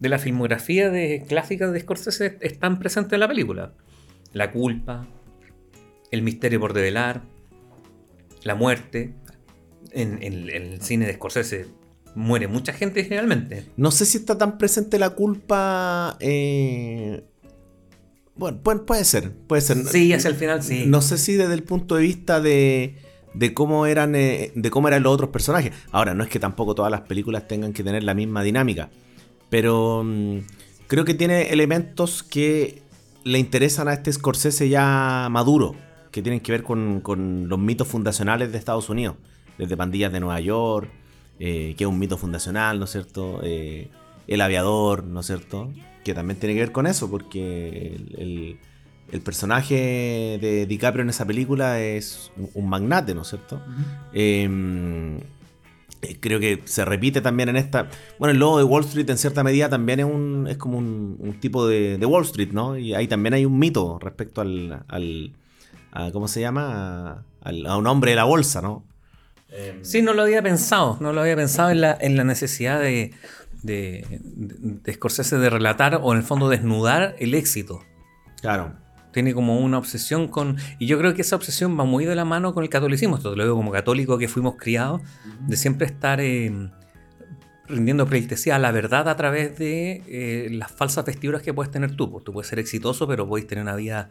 [0.00, 3.72] de la filmografía de clásica de Scorsese están presentes en la película.
[4.32, 5.06] La culpa,
[6.10, 7.22] el misterio por develar,
[8.44, 9.14] la muerte.
[9.90, 11.66] En, en- en el cine de Scorsese
[12.18, 13.66] muere mucha gente generalmente.
[13.76, 16.16] No sé si está tan presente la culpa.
[16.20, 17.22] eh,
[18.36, 19.78] Bueno, puede, puede ser, puede ser.
[19.86, 20.84] Sí, hacia el final sí.
[20.86, 22.96] No sé si desde el punto de vista de,
[23.34, 25.72] de cómo eran eh, de cómo eran los otros personajes.
[25.92, 28.90] Ahora, no es que tampoco todas las películas tengan que tener la misma dinámica.
[29.50, 30.38] Pero mm,
[30.88, 32.82] creo que tiene elementos que
[33.24, 35.74] le interesan a este Scorsese ya maduro.
[36.10, 39.16] Que tienen que ver con, con los mitos fundacionales de Estados Unidos.
[39.58, 40.88] Desde Pandillas de Nueva York,
[41.40, 43.40] eh, que es un mito fundacional, ¿no es cierto?
[43.42, 43.88] Eh,
[44.26, 45.70] el aviador, ¿no es cierto?
[46.04, 48.58] Que también tiene que ver con eso, porque el, el-
[49.10, 53.58] el personaje de DiCaprio en esa película es un, un magnate, ¿no es cierto?
[54.12, 55.18] Eh,
[56.02, 57.88] eh, creo que se repite también en esta.
[58.18, 61.16] Bueno, el logo de Wall Street en cierta medida también es un es como un,
[61.18, 62.76] un tipo de, de Wall Street, ¿no?
[62.76, 64.84] Y ahí también hay un mito respecto al.
[64.88, 65.32] al
[65.92, 67.24] a- ¿Cómo se llama?
[67.42, 68.84] A, a un hombre de la bolsa, ¿no?
[69.82, 70.98] Sí, no lo había pensado.
[71.00, 73.12] No lo había pensado en la, en la necesidad de,
[73.62, 77.82] de, de, de Scorsese de relatar o en el fondo desnudar el éxito.
[78.40, 78.74] Claro.
[79.10, 80.58] Tiene como una obsesión con...
[80.78, 83.16] Y yo creo que esa obsesión va muy de la mano con el catolicismo.
[83.16, 85.00] Esto te lo digo como católico que fuimos criados,
[85.46, 86.70] de siempre estar eh,
[87.66, 91.96] rindiendo pleitesía a la verdad a través de eh, las falsas vestiduras que puedes tener
[91.96, 92.10] tú.
[92.12, 94.10] Pues tú puedes ser exitoso, pero podéis tener una vida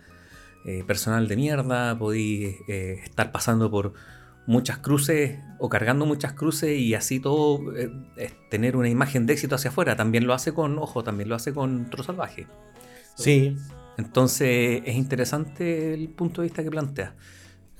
[0.65, 3.93] eh, personal de mierda, podéis estar pasando por
[4.47, 9.33] muchas cruces o cargando muchas cruces y así todo eh, es tener una imagen de
[9.33, 9.95] éxito hacia afuera.
[9.95, 12.47] También lo hace con, ojo, también lo hace con Tro Salvaje.
[13.15, 13.55] Sí.
[13.97, 17.15] Entonces es interesante el punto de vista que plantea.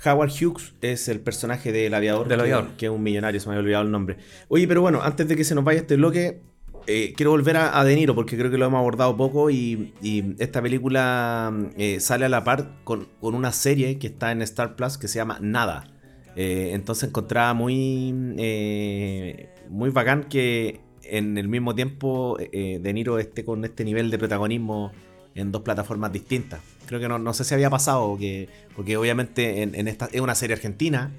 [0.06, 2.68] Howard Hughes es el personaje del aviador, Del que, aviador.
[2.78, 4.18] que es un millonario, se me había olvidado el nombre.
[4.48, 6.42] Oye, pero bueno, antes de que se nos vaya este bloque,
[6.86, 9.94] eh, quiero volver a, a De Niro porque creo que lo hemos abordado poco y,
[10.02, 14.42] y esta película eh, sale a la par con, con una serie que está en
[14.44, 15.86] Star Plus que se llama Nada.
[16.40, 23.18] Eh, entonces encontraba muy, eh, muy bacán que en el mismo tiempo eh, De Niro
[23.18, 24.92] esté con este nivel de protagonismo
[25.34, 26.62] en dos plataformas distintas.
[26.86, 30.36] Creo que no, no sé si había pasado, que, porque obviamente en, esta es una
[30.36, 31.12] serie argentina,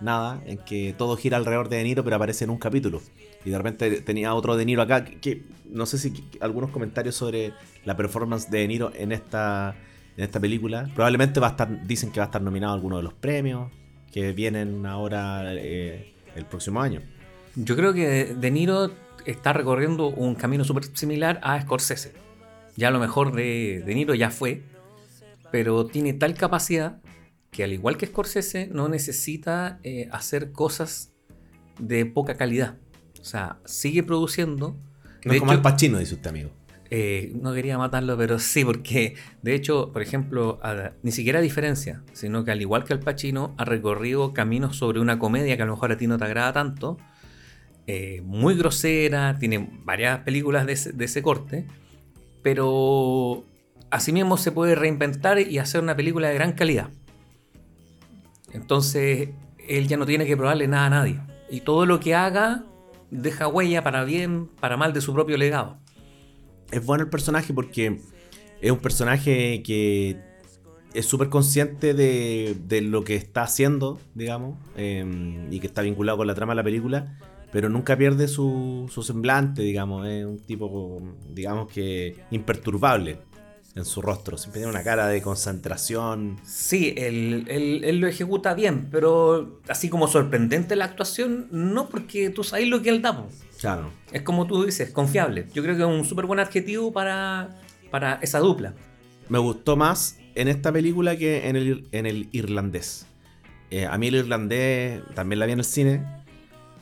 [0.00, 3.00] nada, en que todo gira alrededor de De Niro, pero aparece en un capítulo.
[3.44, 7.52] Y de repente tenía otro De Niro acá, que, no sé si algunos comentarios sobre
[7.84, 9.76] la performance de De Niro en esta,
[10.16, 10.90] en esta película.
[10.96, 13.70] Probablemente va a estar, dicen que va a estar nominado a alguno de los premios
[14.14, 17.00] que vienen ahora eh, el próximo año.
[17.56, 18.92] Yo creo que De Niro
[19.26, 22.12] está recorriendo un camino súper similar a Scorsese.
[22.76, 24.62] Ya lo mejor de De Niro ya fue,
[25.50, 27.00] pero tiene tal capacidad
[27.50, 31.10] que al igual que Scorsese no necesita eh, hacer cosas
[31.80, 32.76] de poca calidad.
[33.20, 34.76] O sea, sigue produciendo.
[35.24, 36.50] No De es como hecho, Al Pacino, dice usted, amigo.
[36.96, 40.60] Eh, no quería matarlo, pero sí, porque de hecho, por ejemplo,
[41.02, 45.18] ni siquiera diferencia, sino que al igual que Al Pacino, ha recorrido caminos sobre una
[45.18, 46.96] comedia que a lo mejor a ti no te agrada tanto,
[47.88, 51.66] eh, muy grosera, tiene varias películas de ese, de ese corte,
[52.44, 53.42] pero
[53.90, 56.90] asimismo se puede reinventar y hacer una película de gran calidad.
[58.52, 59.30] Entonces,
[59.68, 61.20] él ya no tiene que probarle nada a nadie.
[61.50, 62.62] Y todo lo que haga
[63.10, 65.82] deja huella para bien, para mal de su propio legado.
[66.70, 68.00] Es bueno el personaje porque
[68.60, 70.18] es un personaje que
[70.94, 75.04] es súper consciente de, lo que está haciendo, digamos, eh,
[75.50, 77.18] y que está vinculado con la trama de la película,
[77.52, 81.02] pero nunca pierde su, su semblante, digamos, es un tipo,
[81.32, 83.18] digamos que imperturbable
[83.74, 86.38] en su rostro, siempre tiene una cara de concentración.
[86.44, 92.30] Sí, él, él- él lo ejecuta bien, pero así como sorprendente la actuación, no porque
[92.30, 93.26] tú sabes lo que él da.
[93.60, 93.90] Claro.
[94.12, 95.46] Es como tú dices, confiable.
[95.54, 97.60] Yo creo que es un súper buen adjetivo para,
[97.90, 98.74] para esa dupla.
[99.28, 103.06] Me gustó más en esta película que en el, en el irlandés.
[103.70, 106.04] Eh, a mí el irlandés también la vi en el cine.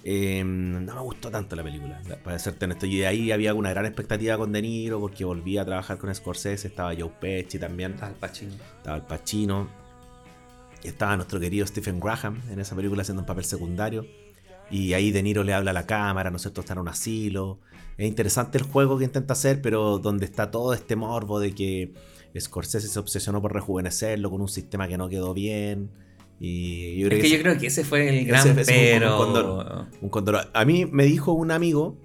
[0.05, 2.86] Eh, no me gustó tanto la película, para serte honesto.
[2.86, 6.12] Y de ahí había una gran expectativa con De Niro porque volvía a trabajar con
[6.14, 6.68] Scorsese.
[6.68, 7.96] Estaba Joe Pesci también.
[8.00, 8.53] Al Pacino.
[8.78, 9.68] Estaba el Pacino.
[10.82, 14.07] Y estaba nuestro querido Stephen Graham en esa película haciendo un papel secundario.
[14.70, 16.62] Y ahí De Niro le habla a la cámara, ¿no es cierto?
[16.62, 17.61] Está en un asilo.
[17.96, 21.92] Es interesante el juego que intenta hacer, pero donde está todo este morbo de que
[22.38, 25.90] Scorsese se obsesionó por rejuvenecerlo con un sistema que no quedó bien.
[26.45, 29.20] Y yo creo Es que yo creo que ese fue el gran ese un- pero.
[29.20, 30.40] un un condoro.
[30.53, 31.97] A mí me dijo un amigo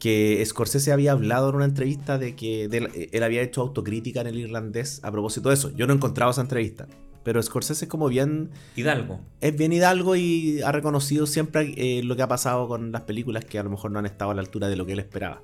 [0.00, 4.26] que Scorsese había hablado en una entrevista de que de él había hecho autocrítica en
[4.26, 5.70] el irlandés a propósito de eso.
[5.76, 6.88] Yo no he encontrado esa entrevista.
[7.22, 8.50] Pero Scorsese es como bien.
[8.74, 9.20] Hidalgo.
[9.40, 13.44] Es bien hidalgo y ha reconocido siempre eh, lo que ha pasado con las películas
[13.44, 15.40] que a lo mejor no han estado a la altura de lo que él esperaba.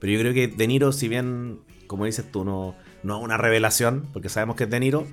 [0.00, 2.74] Pero yo creo que De Niro, si bien, como dices tú, no,
[3.04, 5.06] no es una revelación, porque sabemos que es De Niro,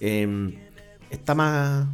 [0.00, 0.58] eh,
[1.10, 1.86] está más.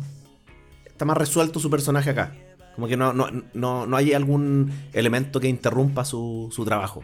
[0.94, 2.32] Está más resuelto su personaje acá.
[2.76, 7.02] Como que no, no, no, no hay algún elemento que interrumpa su, su trabajo.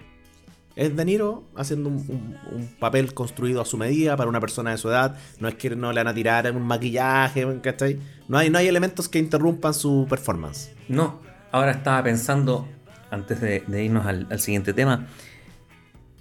[0.76, 4.78] Es De Niro haciendo un, un- papel construido a su medida para una persona de
[4.78, 5.16] su edad.
[5.41, 7.99] No es que no le van a tirar un maquillaje, ¿cachai?
[8.28, 10.72] No hay, no hay elementos que interrumpan su performance.
[10.88, 11.20] No,
[11.51, 12.68] ahora estaba pensando,
[13.11, 15.09] antes de, de irnos al, al siguiente tema,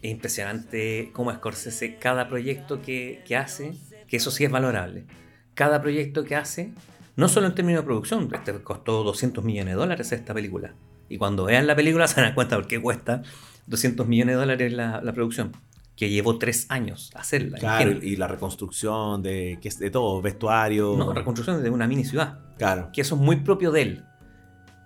[0.01, 3.73] es impresionante cómo Scorsese, cada proyecto que, que hace,
[4.07, 5.05] que eso sí es valorable,
[5.53, 6.73] cada proyecto que hace,
[7.19, 10.73] no solo en términos de producción, este costó 200 millones de dólares esta película,
[11.09, 13.21] y cuando vean la película se dan cuenta por qué cuesta
[13.67, 15.51] 200 millones de dólares la, la producción,
[15.95, 17.57] que llevó tres años hacerla.
[17.57, 20.95] Claro, y la reconstrucción de, de todo, vestuario.
[20.97, 22.89] No, reconstrucción de una mini ciudad Claro.
[22.93, 24.05] que eso es muy propio de él.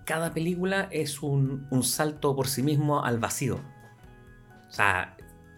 [0.05, 3.59] Cada película es un, un salto por sí mismo al vacío.
[4.69, 5.15] O sea,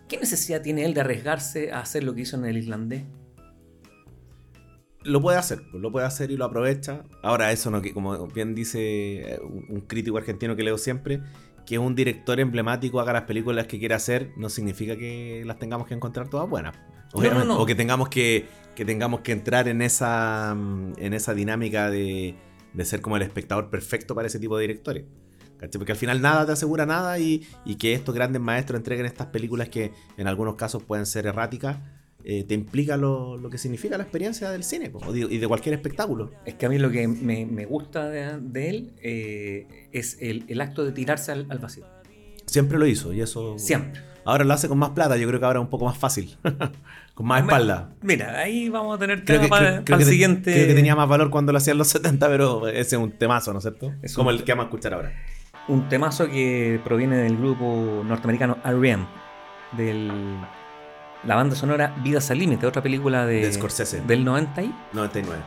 [0.09, 3.05] ¿qué necesidad tiene él de arriesgarse a hacer lo que hizo en el irlandés?
[5.05, 7.03] Lo puede hacer, pues, lo puede hacer y lo aprovecha.
[7.21, 11.21] Ahora, eso no, que como bien dice eh, un, crítico argentino que leo siempre,
[11.65, 15.87] que un director emblemático haga las películas que quiere hacer, no significa que las tengamos
[15.87, 16.75] que encontrar todas buenas.
[16.75, 17.61] No, Obviamente, no, no.
[17.61, 18.45] O que tengamos que,
[18.75, 22.35] que tengamos que entrar en esa, mm, en esa dinámica de,
[22.73, 25.05] de ser como el espectador perfecto para ese tipo de directores.
[25.77, 29.27] Porque al final nada te asegura nada y, y que estos grandes maestros entreguen estas
[29.27, 31.77] películas que en algunos casos pueden ser erráticas,
[32.25, 35.75] eh, te implica lo, lo que significa la experiencia del cine po, y de cualquier
[35.75, 36.31] espectáculo.
[36.45, 40.43] Es que a mí lo que me, me gusta de, de él eh, es el,
[40.47, 41.85] el acto de tirarse al, al vacío.
[42.45, 43.57] Siempre lo hizo y eso...
[43.59, 44.01] Siempre.
[44.27, 46.35] Ahora lo hace con más plata, yo creo que ahora es un poco más fácil.
[47.13, 47.91] con más espalda.
[48.01, 50.51] Mira, ahí vamos a tener Creo que, para, creo- creo para que el te- siguiente.
[50.53, 53.51] creo que tenía más valor cuando lo hacían los 70, pero ese es un temazo,
[53.53, 53.93] ¿no es cierto?
[54.01, 55.13] Es como un- el que vamos a escuchar ahora.
[55.67, 59.05] un temazo que proviene del grupo norteamericano R.E.M.
[59.77, 60.11] del
[61.25, 64.01] la banda sonora Vidas al Límite, otra película de, De Scorsese.
[64.01, 65.41] del 90 y 99.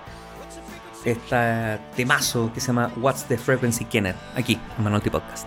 [1.05, 5.47] este temazo que se llama What's the Frequency Kenneth, aquí en Manolti Podcast.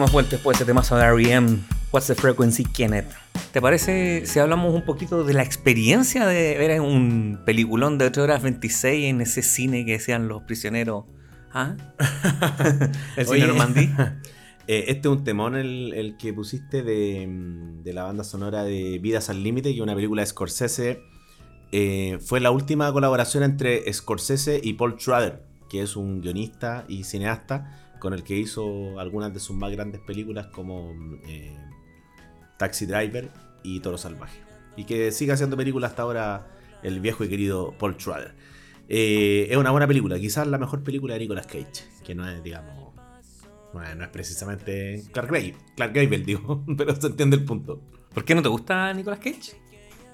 [0.00, 1.58] Hemos vuelto después de temazo de R.E.M.
[1.92, 3.12] What's the Frequency, Kenneth?
[3.52, 8.22] ¿Te parece si hablamos un poquito de la experiencia de ver un peliculón de 8
[8.22, 11.04] horas 26 en ese cine que decían los prisioneros?
[11.52, 11.76] ¿Ah?
[13.16, 13.90] ¿El Oye, cine Normandí?
[14.66, 18.64] eh, este es un temón el, el que pusiste de, mm, de la banda sonora
[18.64, 21.02] de Vidas al Límite, que es una película de Scorsese.
[21.72, 27.04] Eh, fue la última colaboración entre Scorsese y Paul Schrader, que es un guionista y
[27.04, 30.92] cineasta con el que hizo algunas de sus más grandes películas como
[31.28, 31.56] eh,
[32.58, 33.30] Taxi Driver
[33.62, 34.40] y Toro Salvaje.
[34.76, 36.48] Y que sigue haciendo películas hasta ahora
[36.82, 38.34] el viejo y querido Paul Schrader.
[38.88, 42.42] Eh, es una buena película, quizás la mejor película de Nicolas Cage, que no es,
[42.42, 42.92] digamos,
[43.72, 47.80] no es, no es precisamente Clark Gable, Clark Gable, digo, pero se entiende el punto.
[48.12, 49.52] ¿Por qué no te gusta Nicolas Cage?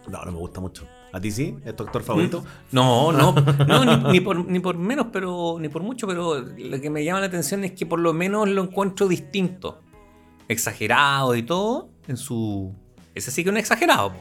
[0.09, 0.87] No, no me gusta mucho.
[1.17, 1.57] ¿A ti sí?
[1.65, 2.45] ¿Es tu actor favorito?
[2.73, 6.79] No, no, no ni, ni por, ni por menos, pero ni por mucho, pero lo
[6.79, 9.81] que me llama la atención es que por lo menos lo encuentro distinto.
[10.47, 12.75] Exagerado y todo en su...
[13.15, 14.13] Ese sí que es un exagerado.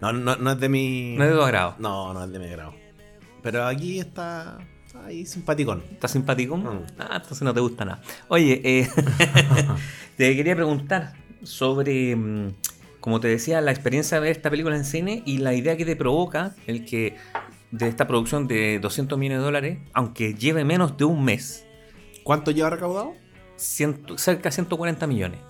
[0.00, 1.14] No, no, no es de mi...
[1.16, 1.76] No es de tu agrado.
[1.78, 2.74] No, no es de mi agrado.
[3.40, 5.84] Pero aquí está, está ahí simpaticón.
[5.92, 6.56] ¿Estás simpático?
[6.56, 6.86] Mm.
[6.98, 8.02] Ah, entonces no te gusta nada.
[8.26, 8.88] Oye, eh,
[10.16, 11.14] te quería preguntar
[11.44, 12.54] sobre, mm,
[13.00, 15.84] como te decía, la experiencia de ver esta película en cine y la idea que
[15.84, 17.16] te provoca el que
[17.70, 21.64] de esta producción de 200 millones de dólares, aunque lleve menos de un mes,
[22.24, 23.14] ¿Cuánto lleva recaudado?
[23.56, 25.40] ciento- cerca de 140 millones.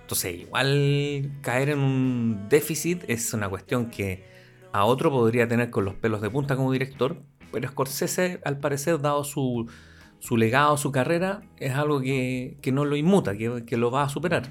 [0.00, 4.24] Entonces, igual caer en un déficit es una cuestión que
[4.72, 7.16] a otro podría tener con los pelos de punta como director,
[7.52, 9.70] pero Scorsese, al parecer, dado su,
[10.18, 14.02] su legado, su carrera, es algo que, que no lo inmuta, que, que lo va
[14.04, 14.48] a superar.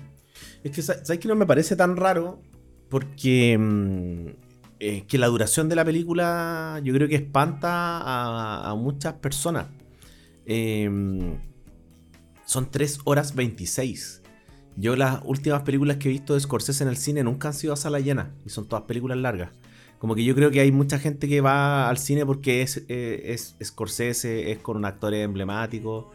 [0.64, 2.42] Es que, sa- ¿sabes que no me parece tan raro?
[2.90, 4.28] Porque mm,
[4.80, 9.68] eh, que la duración de la película yo creo que espanta a, muchas personas.
[10.46, 10.90] Eh,
[12.46, 14.22] son 3 horas 26.
[14.76, 17.74] Yo las últimas películas que he visto de Scorsese en el cine nunca han sido
[17.74, 19.52] a sala llena y son todas películas largas.
[20.00, 23.34] Como que yo creo que hay mucha gente que va al cine porque es, eh,
[23.34, 26.12] es Scorsese, es con un actor emblemático.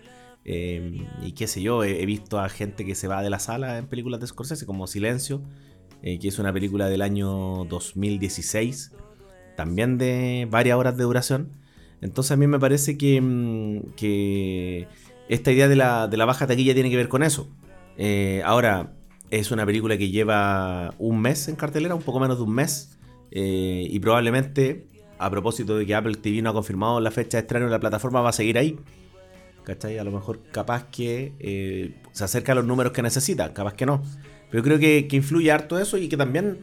[0.48, 3.78] Eh, y qué sé yo, he, visto a gente que se va de la sala
[3.78, 5.42] en películas de Scorsese, como Silencio,
[6.02, 8.92] eh, que es una película del año 2016,
[9.56, 11.50] también de varias horas de duración.
[12.00, 14.86] Entonces a mí me parece que, mm, que
[15.28, 17.50] esta idea de la, de la baja taquilla tiene que ver con eso.
[17.98, 18.92] Eh, ahora,
[19.30, 22.92] es una película que lleva un mes en cartelera, un poco menos de un mes.
[23.32, 24.86] eh, y probablemente,
[25.18, 28.20] a propósito de que Apple TV no ha confirmado la fecha de estreno, la plataforma
[28.20, 28.78] va a seguir ahí.
[29.66, 29.98] ¿Cachai?
[29.98, 33.84] A lo mejor capaz que eh, se acerca a los números que necesita, capaz que
[33.84, 34.00] no.
[34.48, 36.60] Pero creo que, que influye harto eso y que también,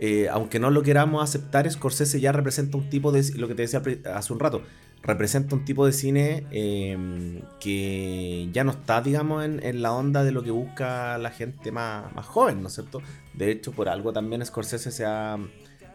[0.00, 3.62] eh, aunque no lo queramos aceptar, Scorsese ya representa un tipo de, lo que te
[3.62, 3.82] decía
[4.14, 4.62] hace un rato,
[5.02, 10.24] representa un tipo de cine eh, que ya no está, digamos, en, en la onda
[10.24, 13.02] de lo que busca la gente más, más joven, ¿no es cierto?
[13.34, 15.36] De hecho, por algo también Scorsese se ha,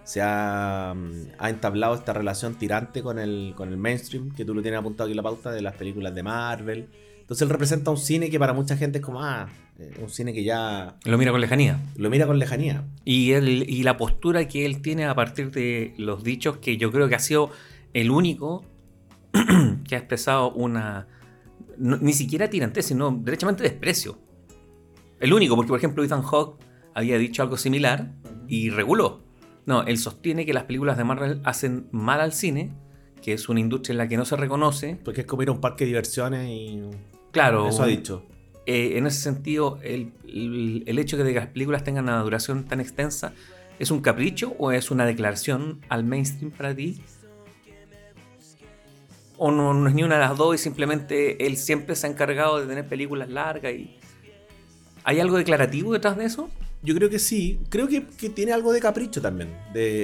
[0.03, 4.53] se ha, mm, ha entablado esta relación tirante con el, con el mainstream, que tú
[4.53, 6.89] lo tienes apuntado aquí en la pauta de las películas de Marvel.
[7.21, 9.47] Entonces él representa un cine que para mucha gente es como, ah,
[9.79, 11.79] eh, un cine que ya Lo mira con lejanía.
[11.95, 12.83] lo mira con lejanía.
[13.05, 16.91] Y, él, y la postura que él tiene a partir de los dichos, que yo
[16.91, 17.49] creo que ha sido
[17.93, 18.65] el único
[19.87, 21.07] que ha expresado una.
[21.77, 24.19] no- ni siquiera tirantez, sino derechamente desprecio.
[25.21, 26.61] El único, porque por ejemplo Ethan Hawke
[26.93, 28.11] había dicho algo similar
[28.49, 29.22] y reguló.
[29.66, 32.72] No, él sostiene que las películas de Marvel hacen mal al cine,
[33.22, 34.97] que es una industria en la que no se reconoce.
[35.03, 36.82] Porque es como ir a un parque de diversiones y...
[37.32, 38.26] Claro, Eso ha dicho.
[38.66, 42.66] eh, en ese sentido, el, el- el hecho de que las películas tengan una duración
[42.66, 43.34] tan extensa,
[43.80, 47.01] ¿es un capricho o es una declaración al mainstream para ti?
[49.38, 52.09] ¿O no, no es ni una de las dos y simplemente él siempre se ha
[52.09, 53.97] encargado de tener películas largas y...
[55.05, 56.49] ¿Hay algo declarativo detrás de eso?
[56.84, 57.59] Yo creo que sí.
[57.69, 59.55] Creo que, tiene algo de capricho también.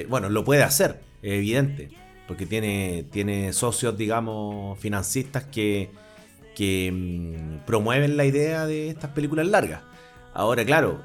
[0.07, 1.89] Bueno, lo puede hacer, es evidente.
[2.27, 5.89] Porque tiene, tiene socios, digamos, financistas que,
[6.55, 9.81] que mm, promueven la idea de estas películas largas.
[10.33, 11.03] Ahora, claro,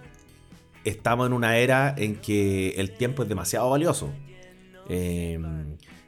[0.84, 4.12] estamos en una era en que el tiempo es demasiado valioso.
[4.88, 5.40] Eh,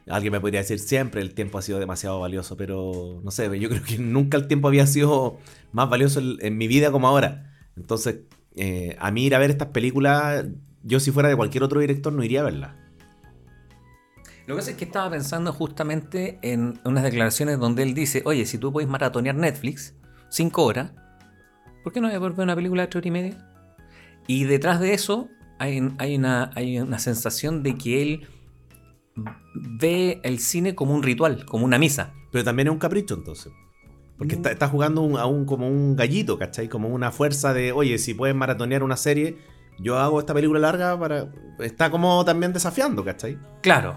[0.09, 3.69] alguien me podría decir siempre el tiempo ha sido demasiado valioso, pero no sé, yo
[3.69, 5.39] creo que nunca el tiempo había sido
[5.73, 7.55] más valioso en mi vida como ahora.
[7.77, 8.17] Entonces,
[8.57, 10.47] eh, a mí ir a ver estas películas,
[10.83, 12.75] yo si fuera de cualquier otro director no iría a verlas.
[14.47, 18.47] Lo que pasa es que estaba pensando justamente en unas declaraciones donde él dice, oye,
[18.47, 19.95] si tú puedes maratonear Netflix,
[20.29, 20.93] cinco horas,
[21.83, 23.49] ¿por qué no voy a ver una película de 8 horas y media?
[24.29, 25.29] Y detrás de eso
[25.59, 28.29] hay, hay una, hay una sensación de que él
[29.55, 32.15] ve el cine como un ritual, como una misa.
[32.31, 33.53] Pero también es un capricho entonces.
[34.19, 36.69] Porque está, está jugando un- a un, como un gallito, ¿cachai?
[36.69, 39.37] Como una fuerza de, oye, si puedes maratonear una serie,
[39.79, 41.31] yo hago esta película larga para...
[41.59, 43.39] Está como también desafiando, ¿cachai?
[43.63, 43.97] Claro,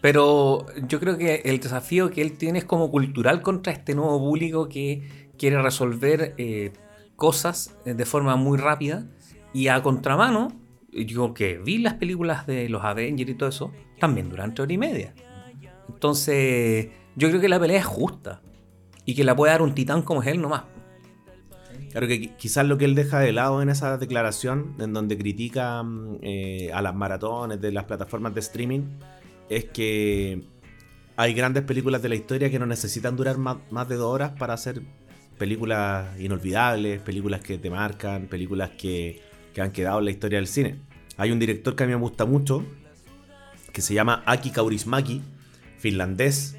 [0.00, 4.18] pero yo creo que el desafío que él tiene es como cultural contra este nuevo
[4.18, 6.72] público que quiere resolver eh,
[7.16, 9.06] cosas eh, de forma muy rápida
[9.52, 10.48] y a contramano,
[10.92, 14.78] yo que vi las películas de los Avengers y todo eso, también durante hora y
[14.78, 15.14] media.
[15.88, 18.42] Entonces, yo creo que la pelea es justa
[19.04, 20.62] y que la puede dar un titán como es él nomás.
[21.90, 25.18] Claro que qui- quizás lo que él deja de lado en esa declaración, en donde
[25.18, 28.82] critica mm, eh, a las maratones de las plataformas de streaming,
[29.48, 30.44] es que
[31.16, 34.32] hay grandes películas de la historia que no necesitan durar más, más de dos horas
[34.38, 34.82] para hacer
[35.36, 39.20] películas inolvidables, películas que te marcan, películas que,
[39.52, 40.76] que han quedado en la historia del cine.
[41.16, 42.64] Hay un director que a mí me gusta mucho,
[43.72, 45.22] que se llama Aki Kaurismäki,
[45.78, 46.56] finlandés,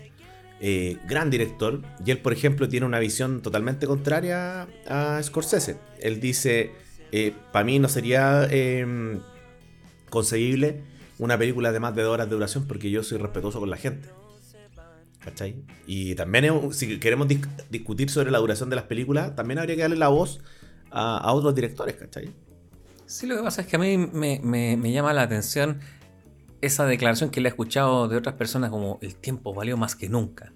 [0.64, 5.78] eh, gran director, y él, por ejemplo, tiene una visión totalmente contraria a Scorsese.
[6.00, 6.72] Él dice,
[7.52, 9.20] para mí no sería eh,
[10.10, 10.84] conseguible
[11.18, 13.78] una película de más de dos horas de duración porque yo soy respetuoso con la
[13.78, 14.10] gente.
[15.20, 15.56] ¿Cachai?
[15.86, 19.82] Y también, si queremos dis- discutir sobre la duración de las películas, también habría que
[19.82, 20.42] darle la voz
[20.92, 22.32] a, otros directores, ¿cachai?
[23.06, 25.80] Sí, lo que pasa es que a mí me llama la atención
[26.62, 30.10] esa declaración que le he escuchado de otras personas como el tiempo valió más que
[30.10, 30.54] nunca.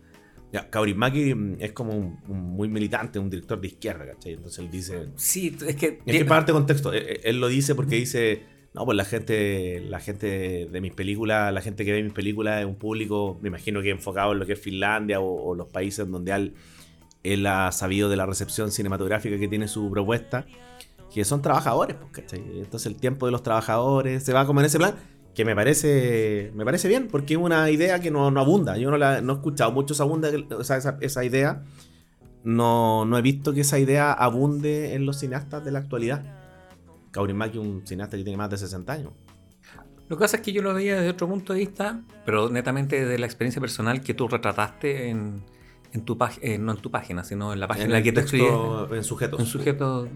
[0.52, 4.34] Ya, Kaurismäki es como un, un muy militante, un director de izquierda, ¿cachai?
[4.34, 6.00] Entonces él dice, Sí, es que...
[6.06, 6.94] Es que parte de contexto.
[6.94, 8.44] Él, él lo dice porque dice,
[8.74, 12.62] no, pues la gente, la gente de mis películas, la gente que ve mis películas
[12.62, 15.68] es un público, me imagino que enfocado en lo que es Finlandia o, o los
[15.68, 16.54] países donde él,
[17.24, 20.46] él ha sabido de la recepción cinematográfica que tiene su propuesta,
[21.14, 22.44] que son trabajadores, pues, ¿cachai?
[22.58, 24.96] Entonces el tiempo de los trabajadores se va como en ese plan,
[25.36, 28.78] que me parece, me parece bien, porque es una idea que no, no abunda.
[28.78, 31.64] Yo no, la, no he escuchado mucho esa, abunda, o sea, esa, esa idea.
[32.44, 36.24] No, no he visto que esa idea abunde en los cineastas de la actualidad.
[37.12, 39.12] Kaurismäki es un cineasta que tiene más de 60 años.
[40.08, 43.06] Lo que pasa es que yo lo veía desde otro punto de vista, pero netamente
[43.06, 45.42] de la experiencia personal que tú retrataste en,
[45.92, 48.22] en tu página, no en tu página, sino en la página en la que te
[48.22, 48.52] escribes.
[48.92, 49.40] en sujetos.
[49.40, 50.10] En sujeto.uy.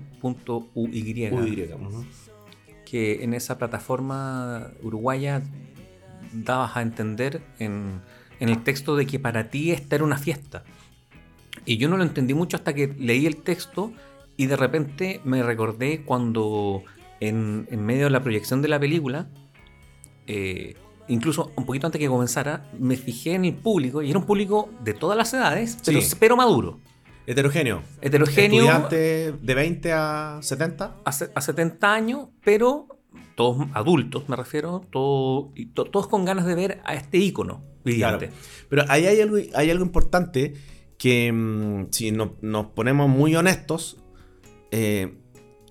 [0.75, 1.73] UY.
[1.73, 2.05] ujú.
[2.89, 5.41] Que en esa plataforma uruguaya
[6.33, 8.01] dabas a entender en,
[8.39, 10.63] en el texto de que para ti esta era una fiesta.
[11.65, 13.91] Y yo no lo entendí mucho hasta que leí el texto
[14.37, 16.83] y de repente me recordé cuando
[17.19, 19.27] en, en medio de la proyección de la película,
[20.27, 20.75] eh,
[21.07, 24.69] incluso un poquito antes que comenzara, me fijé en el público y era un público
[24.83, 26.15] de todas las edades, pero, Sí.
[26.19, 26.79] pero maduro.
[27.31, 27.83] Heterogéneo.
[28.01, 28.61] Heterogéneo.
[28.63, 30.95] Estudiante de 20 a 70.
[31.05, 32.87] a, a 70 años, pero
[33.35, 37.63] todos adultos, me refiero, todo- y to- todos con ganas de ver a este ícono.
[37.83, 38.19] Claro.
[38.67, 40.53] Pero ahí hay algo, hay algo importante
[40.97, 43.97] que mm, si no- nos ponemos muy honestos,
[44.71, 45.13] eh,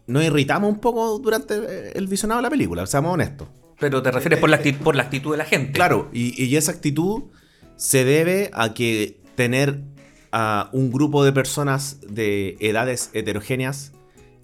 [0.06, 3.48] nos irritamos un poco durante eh, el visionado de la película, seamos honestos.
[3.80, 5.72] Pero te refieres por la, acti- por la actitud de la gente.
[5.72, 7.24] Claro, y, y esa actitud
[7.76, 9.82] se debe a que tener
[10.32, 13.92] a un grupo de personas de edades heterogéneas,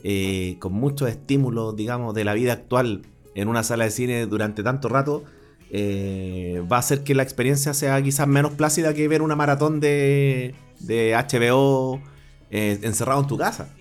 [0.02, 3.02] eh, con muchos estímulos, digamos, de la vida actual
[3.34, 5.24] en una sala de cine durante tanto rato,
[5.70, 9.80] eh, va a hacer que la experiencia sea quizás menos plácida que ver una maratón
[9.80, 12.00] de, de HBO
[12.50, 13.74] eh, encerrado en tu casa.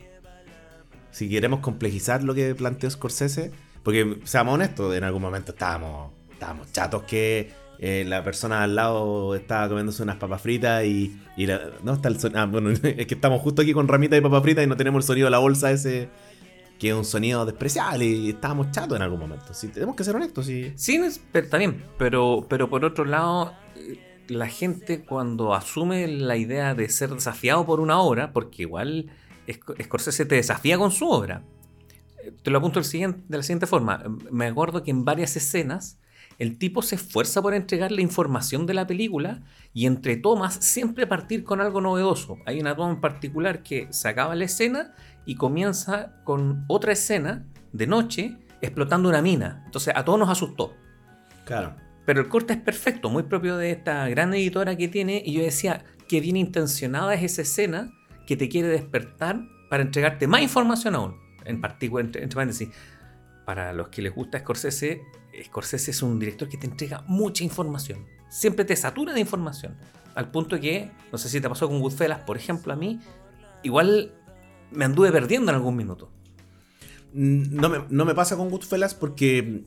[1.11, 3.51] Si queremos complejizar lo que planteó Scorsese,
[3.83, 7.51] porque seamos honestos, en algún momento estábamos, estábamos chatos que
[7.85, 11.47] eh, la persona al lado estaba comiéndose unas papas fritas y, y
[11.83, 12.39] no está el sonido.
[12.39, 15.03] Ah, bueno, es que estamos justo aquí con ramita de papas fritas y no tenemos
[15.03, 16.09] el sonido de la bolsa ese
[16.79, 19.53] que es un sonido despreciable y estábamos chatos en algún momento.
[19.53, 20.45] Sí, tenemos que ser honestos.
[20.45, 20.73] Sí.
[20.75, 20.99] Sí,
[21.31, 26.89] pero, bien, pero, pero por otro lado, eh, la gente cuando asume la idea de
[26.89, 29.11] ser desafiado por una obra, porque igual
[29.47, 31.43] Sc- Scorsese te desafía con su obra.
[32.23, 34.03] Eh, Te lo apunto de la siguiente forma.
[34.31, 35.99] Me acuerdo que en varias escenas
[36.39, 39.41] el tipo se esfuerza por entregar la información de la película
[39.73, 42.37] y entre tomas siempre partir con algo novedoso.
[42.45, 44.93] Hay una toma en particular que se acaba la escena
[45.25, 49.63] y comienza con otra escena de noche explotando una mina.
[49.65, 50.73] Entonces a todos nos asustó.
[51.45, 51.75] Claro.
[52.05, 55.21] Pero el corte es perfecto, muy propio de esta gran editora que tiene.
[55.25, 57.91] Y yo decía, que bien intencionada es esa escena
[58.27, 61.15] que te quiere despertar para entregarte más información aún.
[61.45, 62.69] En particular, entre, entre paréntesis,
[63.45, 65.01] para los que les gusta Scorsese,
[65.45, 68.05] Scorsese es un director que te entrega mucha información.
[68.29, 69.75] Siempre te satura de información.
[70.15, 72.99] Al punto que, no sé si te pasó con Goodfellas, por ejemplo, a mí,
[73.63, 74.13] igual
[74.71, 76.11] me anduve perdiendo en algún minuto.
[77.13, 79.63] Mm, No me, no me pasa con Goodfellas porque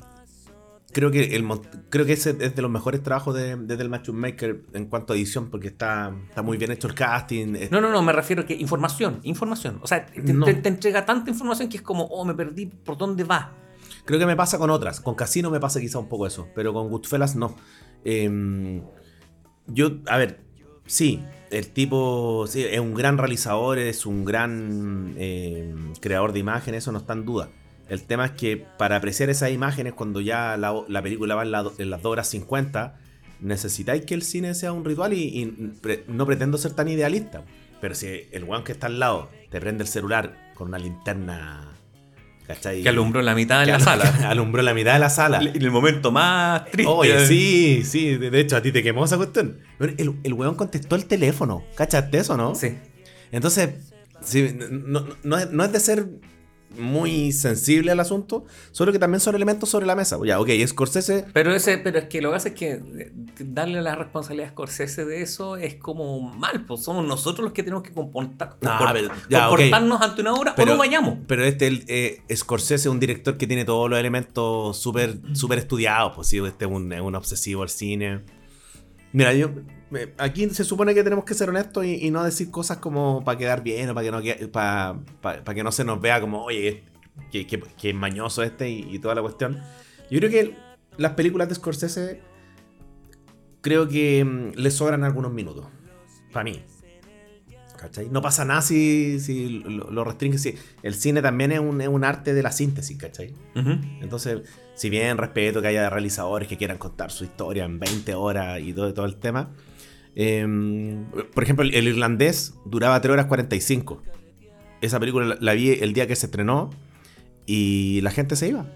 [0.93, 1.47] creo que el
[1.91, 5.13] creo que ese es de los mejores trabajos de, de Del Match Maker en cuanto
[5.13, 7.55] a edición, porque está, está muy bien hecho el casting.
[7.71, 9.79] No, no, no, me refiero a que información, información.
[9.83, 10.45] O sea, te, No.
[10.47, 13.53] te- te entrega tanta información que es como, oh, me perdí, ¿por dónde va?
[14.07, 15.01] Creo que me pasa con otras.
[15.01, 17.55] Con Casino me pasa quizá un poco eso, pero con Goodfellas no.
[18.05, 18.83] Em,
[19.67, 20.41] yo, a ver,
[20.87, 26.93] sí, el tipo es un gran realizador, es un gran em, creador de imágenes, eso
[26.93, 27.51] no está en duda.
[27.89, 31.53] El tema es que para apreciar esas imágenes, cuando ya la, la película va en,
[31.53, 32.99] la- en las 2 horas 50,
[33.41, 35.73] necesitáis que el cine sea un ritual y,
[36.09, 37.45] no pretendo ser tan idealista.
[37.81, 41.76] Pero si el weón que está al lado te prende el celular con una linterna,
[42.47, 42.83] ¿cachai?
[42.83, 44.05] Que alumbró la mitad de la sala.
[44.31, 45.41] Alumbró la mitad de la sala.
[45.41, 46.91] En el momento más triste.
[46.91, 49.59] Oye, sí, sí, de hecho a ti te quemó esa cuestión.
[49.81, 52.55] El, el weón contestó el teléfono, ¿cachaste eso, no?
[52.55, 52.77] Sí.
[53.33, 53.71] Entonces,
[54.23, 56.07] sí, no, no- no es de ser
[56.79, 60.19] muy sensible al asunto, solo que también son elementos sobre la mesa.
[60.25, 63.81] Ya, ok, Scorsese, Pero, ese, pero es que lo que hace es que eh, darle
[63.83, 67.83] la responsabilidad a Scorsese de eso es como mal, pues somos nosotros los que tenemos
[67.83, 71.19] que comportar, Ah, pero- ya, comportarnos ante una obra o no vayamos.
[71.27, 75.59] Pero este el, eh, Scorsese es un director que tiene todos los elementos súper súper
[75.59, 76.13] estudiados.
[76.15, 78.21] Pues sí, este es un, es un obsesivo al cine.
[79.13, 79.51] Mira, yo.
[80.19, 83.39] Aquí se supone que tenemos que ser honestos y, y no decir cosas como para
[83.39, 86.43] quedar bien o para que no para, para- para que no se nos vea como,
[86.45, 86.83] oye,
[87.31, 89.61] que, que, que mañoso este y, y toda la cuestión.
[90.11, 90.57] Yo creo que
[90.97, 92.21] las películas de Scorsese
[93.61, 95.67] creo que mm, le sobran algunos minutos.
[96.33, 96.63] Para mí.
[97.79, 98.09] ¿Cachai?
[98.09, 100.39] No pasa nada si, si lo, lo restringe.
[100.39, 103.35] Si el cine también es un, es un arte de la síntesis, ¿cachai?
[103.55, 103.71] Ujú.
[104.01, 104.41] Entonces,
[104.75, 108.73] si bien respeto que haya realizadores que quieran contar su historia en 20 horas y
[108.73, 109.51] todo, todo el tema.
[110.17, 111.05] Eh,
[111.35, 114.03] por ejemplo, el, irlandés duraba 3 horas 45.
[114.81, 116.71] Esa película la, vi el día que se estrenó
[117.45, 118.67] y la gente se iba.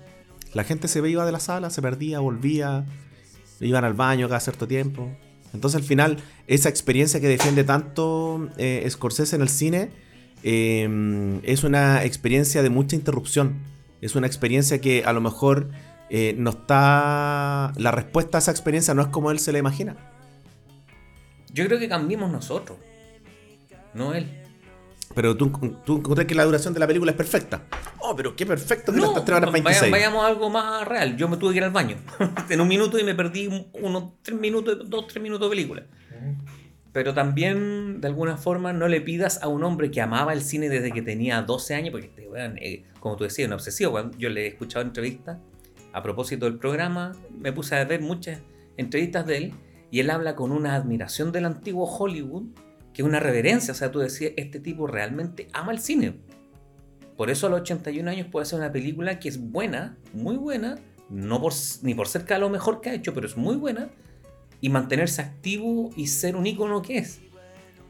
[0.52, 2.84] La gente se iba de la sala, se perdía, volvía,
[3.60, 5.10] iban al baño cada cierto tiempo.
[5.54, 9.90] Entonces al final, esa experiencia que defiende tanto eh, Scorsese en el cine
[10.42, 13.60] eh, es una experiencia de mucha interrupción.
[14.00, 15.70] Es una experiencia que a lo mejor
[16.10, 17.72] eh, no está...
[17.76, 19.96] La respuesta a esa experiencia no es como él se la imagina.
[21.52, 22.78] Yo creo que cambiemos nosotros,
[23.94, 24.26] no él.
[25.14, 25.50] Pero tú,
[25.84, 27.64] tú encontrás que la duración de la película es perfecta.
[27.98, 29.90] Oh, pero qué perfecto que no, está 3 horas vaya- 26.
[29.90, 31.16] vayamos a algo más real.
[31.16, 31.96] Yo me tuve que ir al baño
[32.48, 35.82] en un minuto y me perdí un- unos tres minutos, dos, tres minutos de película.
[36.92, 40.68] Pero también, de alguna forma, no le pidas a un hombre que amaba el cine
[40.68, 44.10] desde que tenía 12 años, porque este weón, eh, como tú decías, un obsesivo.
[44.18, 45.38] Yo le he escuchado entrevistas
[45.92, 48.40] a propósito del programa, me puse a ver muchas
[48.76, 49.52] entrevistas de él
[49.90, 52.44] y él habla con una admiración del antiguo Hollywood,
[52.92, 53.72] que es una reverencia.
[53.72, 56.14] O sea, tú decías, este tipo realmente ama el cine.
[57.16, 60.78] Por eso a los 81 años puede ser una película que es buena, muy buena,
[61.10, 63.90] no por, ni por cerca de lo mejor que ha hecho, pero es muy buena,
[64.60, 67.20] y mantenerse activo y ser un ícono que es.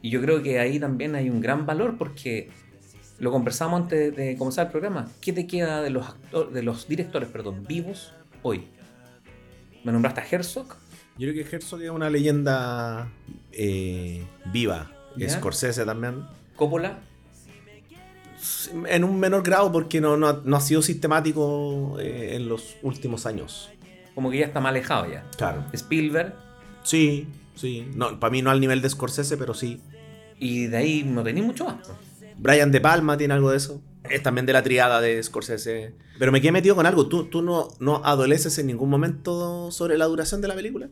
[0.01, 2.49] Y yo creo que ahí también hay un gran valor porque
[3.19, 5.07] lo conversamos antes de comenzar el programa.
[5.21, 6.05] ¿Qué te queda de los,
[6.51, 8.67] de los directores perdón, vivos hoy?
[9.83, 10.80] ¿Me nombraste a Herzog?
[11.21, 13.11] Yo creo que Herzog es una leyenda
[13.51, 14.91] eh, viva.
[15.15, 15.29] ¿Ya?
[15.29, 16.23] Scorsese también.
[16.55, 16.97] ¿Coppola?
[18.87, 22.75] En un menor grado porque no, no, ha- no ha sido sistemático eh, en los
[22.81, 23.69] últimos años.
[24.15, 25.23] Como que ya está más alejado ya.
[25.37, 25.63] Claro.
[25.73, 26.33] Spielberg.
[26.81, 27.87] Sí, sí.
[27.93, 29.79] No, para mí no al nivel de Scorsese, pero sí.
[30.39, 31.87] Y de ahí no tenéis mucho más.
[32.39, 33.79] Brian De Palma tiene algo de eso.
[34.09, 35.93] Es también de la triada de Scorsese.
[36.17, 37.05] Pero me quedé metido con algo.
[37.07, 40.89] ¿Tú, tú no, no adoleces en ningún momento sobre la duración de la película?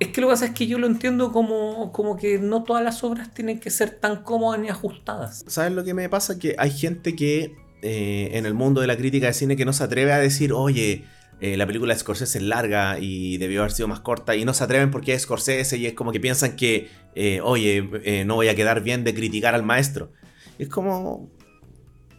[0.00, 2.82] Es que lo que pasa es que yo lo entiendo como, como que no todas
[2.82, 5.44] las obras tienen que ser tan cómodas ni ajustadas.
[5.46, 6.38] ¿Sabes lo que me pasa?
[6.38, 9.72] Que hay gente que eh, en el mundo de la crítica de cine que no
[9.74, 11.04] se atreve a decir, oye,
[11.42, 14.54] eh, la película de Scorsese es larga y debió haber sido más corta, y no
[14.54, 18.48] se atreven porque es Scorsese y es como que piensan que, eh, oye, no voy
[18.48, 20.12] a quedar bien de criticar al maestro.
[20.58, 21.30] Es como,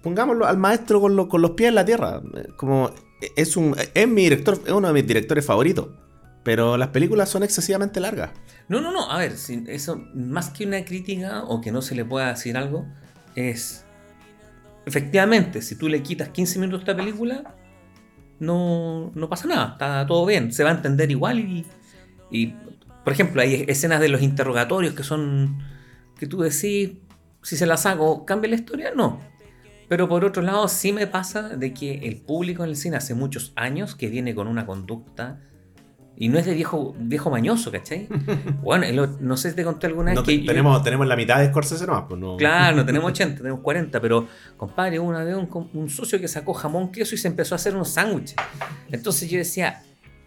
[0.04, 2.22] pongámoslo al maestro con, lo- con los pies en la tierra.
[2.58, 2.92] Como,
[3.36, 5.88] es, un, es mi director, es uno de mis directores favoritos,
[6.44, 8.32] pero las películas son excesivamente largas.
[8.68, 9.34] No, no, no, a ver,
[9.68, 12.86] eso más que una crítica o que no se le pueda decir algo,
[13.36, 13.86] es.
[14.86, 17.56] Efectivamente, si tú le quitas 15 minutos a esta película,
[18.40, 21.66] no, no pasa nada, está todo bien, se va a entender igual y.
[22.32, 22.56] y,
[23.04, 25.60] por ejemplo, hay escenas de los interrogatorios que son.
[26.18, 26.92] que tú decís,
[27.44, 28.92] si se las hago, ¿cambia la historia?
[28.96, 29.20] No.
[29.88, 33.14] Pero por otro lado, sí me pasa de que el público en el cine hace
[33.14, 35.42] muchos años que viene con una conducta.
[36.18, 38.08] Y no es de viejo, viejo mañoso, ¿cachai?
[38.62, 40.40] Bueno, el no sé si te conté alguna vez No, que.
[40.42, 42.38] yo- tenemos, tenemos la mitad de Scorsese nomás, pues no.
[42.38, 46.54] Claro, no tenemos 80, tenemos 40, pero compadre, una vez un, un socio que sacó
[46.54, 48.36] jamón, queso y se empezó a hacer unos sándwiches.
[48.92, 49.82] Entonces yo decía,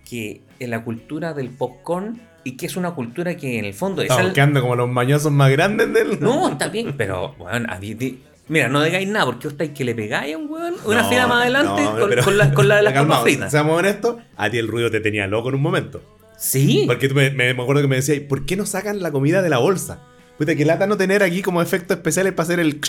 [0.09, 4.03] que en la cultura del popcorn y que es una cultura que en el fondo
[4.03, 6.20] es Estamos al- quedando como los mañosos más grandes del.
[6.20, 9.84] No, está bien, pero bueno, a mí- di- mira, no digáis nada porque estáis que
[9.84, 12.76] le pegáis a un weón una No, fila más adelante no, con, la, con la
[12.76, 13.51] de las papas Calmaos, fritas.
[13.51, 16.03] Seamos honestos, a ti el ruido te tenía loco en un momento.
[16.36, 16.84] Sí.
[16.86, 19.40] Porque tú me, me- me acuerdo que me decías, ¿por qué no sacan la comida
[19.42, 20.03] de la bolsa?
[20.38, 22.80] Puta, que lata no tener aquí como efectos especiales para hacer el.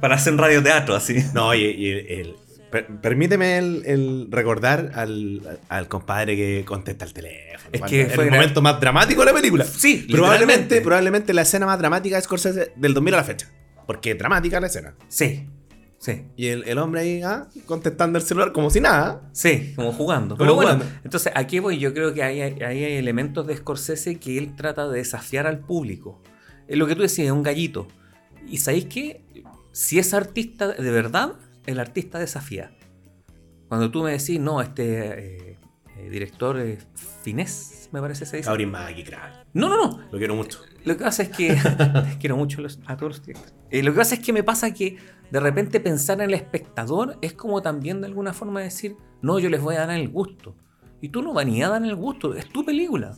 [0.00, 1.16] Para hacer radioteatro así.
[1.34, 2.34] No, y, y el- el-
[2.70, 7.70] per- permíteme el, el recordar al, al compadre que contesta el teléfono.
[7.72, 9.64] Es que fue el momento más dramático de la película.
[9.64, 13.48] Sí, probablemente, probablemente la escena más dramática de Scorsese del 2000 a la fecha.
[13.90, 14.94] Porque es dramática la escena.
[15.08, 15.48] Sí.
[15.98, 16.26] Sí.
[16.36, 19.28] Y el, el hombre ahí ah, contestando el celular como si nada.
[19.32, 20.36] Sí, como jugando.
[20.36, 21.00] Como Pero bueno, jugando.
[21.02, 21.80] entonces aquí voy.
[21.80, 26.22] Yo creo que hay, hay elementos de Scorsese que él trata de desafiar al público.
[26.68, 27.88] Es lo que tú decías, es un gallito.
[28.46, 29.24] Y sabéis que
[29.72, 31.32] si es artista de verdad,
[31.66, 32.70] el artista desafía.
[33.66, 35.58] Cuando tú me decís, no, este eh,
[35.96, 36.78] eh, director eh,
[37.24, 38.48] finés, me parece se dice.
[38.50, 39.46] Aurin Maggi, crack.
[39.52, 40.00] No, no, no.
[40.12, 40.60] Lo quiero mucho.
[40.84, 41.56] Lo que pasa es que.
[42.20, 43.54] quiero mucho los- a todos los directores.
[43.70, 44.96] Eh, lo que pasa es que me pasa que
[45.30, 49.48] de repente pensar en el espectador es como también de alguna forma decir, no, yo
[49.50, 50.56] les voy a dar el gusto.
[51.00, 53.14] Y tú no vas ni a dar el gusto, es tu película.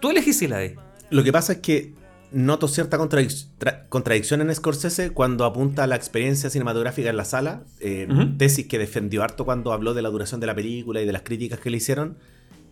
[0.00, 0.74] Tú elegís si la ves.
[1.10, 1.94] Lo que pasa es que
[2.30, 7.24] noto cierta contradic- tra- contradicción en Scorsese cuando apunta a la experiencia cinematográfica en la
[7.24, 11.06] sala, eh, tesis que defendió harto cuando habló de la duración de la película y
[11.06, 12.18] de las críticas que le hicieron,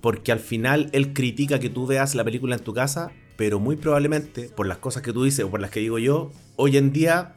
[0.03, 3.77] porque al final él critica que tú veas la película en tu casa, pero muy
[3.77, 6.93] probablemente, por las cosas que tú dices o por las que digo yo, hoy en
[6.93, 7.35] día,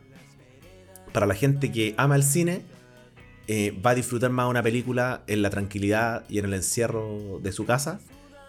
[1.12, 2.62] para la gente que ama el cine,
[3.48, 7.52] eh, va a disfrutar más una película en la tranquilidad y en el encierro de
[7.52, 8.00] su casa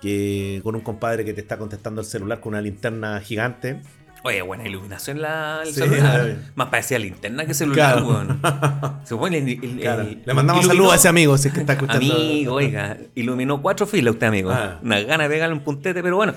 [0.00, 3.82] que con un compadre que te está contestando el celular con una linterna gigante.
[4.22, 6.00] Oye, buena iluminación la, el Sí, celular.
[6.00, 6.34] claro.
[6.54, 8.20] Más parecía linterna que celular, Claro.
[9.26, 12.14] el- el- el- Le mandamos saludos a ese amigo si es que está escuchando.
[12.14, 14.50] Amigo, oiga, iluminó cuatro filas usted, amigo.
[14.50, 14.78] Ah.
[14.82, 16.34] Una gana de pegarle un puntete, pero bueno.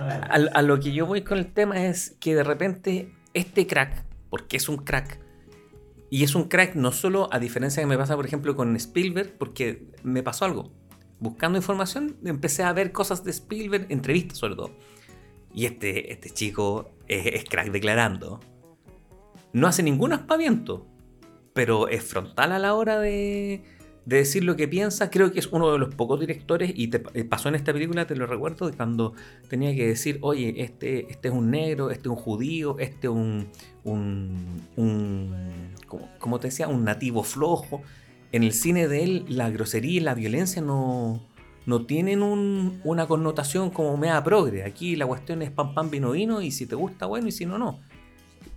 [0.00, 4.04] A, a lo que yo voy con el tema es que de repente este crack,
[4.30, 5.18] porque es un crack,
[6.08, 9.34] y es un crack no solo a diferencia que me pasa, por ejemplo, con Spielberg,
[9.38, 10.72] porque me pasó algo.
[11.20, 14.70] Buscando información, empecé a ver cosas de Spielberg, entrevistas sobre todo.
[15.54, 18.40] Y este, este chico es, crack declarando.
[19.52, 20.86] No hace ningún aspaviento,
[21.52, 23.62] pero es frontal a la hora de,
[24.06, 25.10] de decir lo que piensa.
[25.10, 28.16] Creo que es uno de los pocos directores, y eh, pasó en esta película, te
[28.16, 29.12] lo recuerdo, de cuando
[29.48, 33.12] tenía que decir, oye, este, este es un negro, este es un judío, este es
[33.12, 33.48] un,
[33.84, 35.74] un,
[36.40, 37.82] te decía, un nativo flojo.
[38.32, 41.20] En el cine de él, la grosería y la violencia no,
[41.66, 44.64] no tienen un- una connotación como mea progre.
[44.64, 47.46] Aquí la cuestión es pam pam vino vino y si te gusta, bueno, y si
[47.46, 47.80] no, no.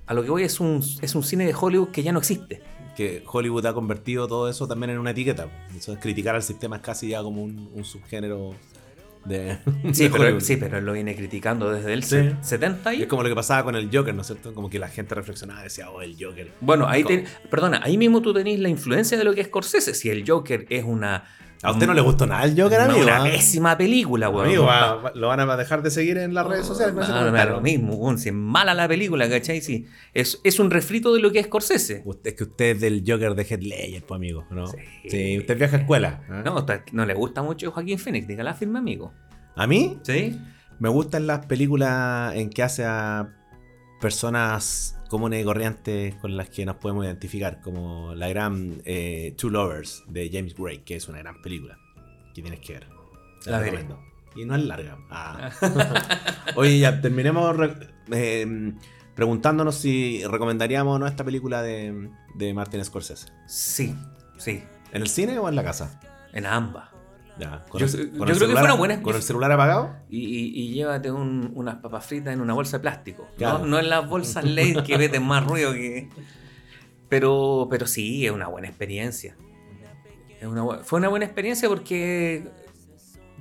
[0.07, 2.61] A lo que voy es un, es un cine de Hollywood que ya no existe.
[2.95, 5.47] Que Hollywood ha convertido todo eso también en una etiqueta.
[5.75, 8.53] Eso es criticar al sistema es casi ya como un, un subgénero
[9.25, 9.57] de.
[9.93, 12.17] Sí de pero, sí, pero él lo viene criticando desde el Sí.
[12.41, 13.01] 70 y...
[13.03, 14.53] Es como lo que pasaba con el Joker, ¿no es cierto?
[14.53, 16.51] Como que la gente reflexionaba y decía, oh, el Joker.
[16.61, 19.93] Bueno, ahí te- perdona, ahí mismo tú tenés la influencia de lo que es Scorsese.
[19.93, 21.23] Si el Joker es una...
[21.65, 23.03] A usted no le gustó nada el Joker, amigo.
[23.03, 23.23] una ¿ah?
[23.23, 24.47] pésima película, weón.
[24.47, 24.69] Amigo,
[25.15, 26.95] lo van a dejar de seguir en las redes sociales.
[26.95, 27.53] me da comentario.
[27.55, 29.61] lo mismo, weón, si es mala la película, ¿cachai?
[29.61, 32.01] Sí, es, es un refrito de lo que es Scorsese.
[32.05, 34.67] Usted, es que usted es del Joker de Heath Ledger, pues, amigo, ¿no?
[34.67, 34.77] Sí.
[35.07, 36.21] Sí, usted es vieja escuela.
[36.29, 36.41] ¿ah?
[36.45, 39.13] No, no le gusta mucho Joaquín Phoenix, diga la firme, amigo.
[39.55, 40.39] A mí ¿Sí?
[40.79, 43.33] me gustan las películas en que hace a
[44.01, 49.49] personas comunes y corrientes con las que nos podemos identificar, como la gran eh, Two
[49.49, 51.77] Lovers de James Gray, que es una gran película
[52.33, 52.87] que tienes que ver.
[53.43, 53.99] Te La recomiendo.
[54.35, 54.97] Y no es larga.
[55.09, 55.49] Ah.
[56.55, 57.55] Oye, ya terminemos
[58.11, 58.73] eh,
[59.15, 63.27] preguntándonos si recomendaríamos o no esta película de, de Martin Scorsese.
[63.47, 63.95] Sí,
[64.37, 65.99] sí, ¿En el cine o en la casa?
[66.35, 66.89] en ambas.
[67.37, 69.93] Ya, Yo- el- creo que fue una buena- ¿Con el celular apagado?
[70.09, 73.27] Y, y- y llévate un- unas papas fritas en una bolsa de plástico.
[73.37, 73.59] Claro.
[73.59, 76.09] No, no en las bolsas ley que meten más ruido que.
[77.09, 79.35] Pero, pero sí, es una buena experiencia.
[80.39, 82.47] Es una bu- fue una buena experiencia porque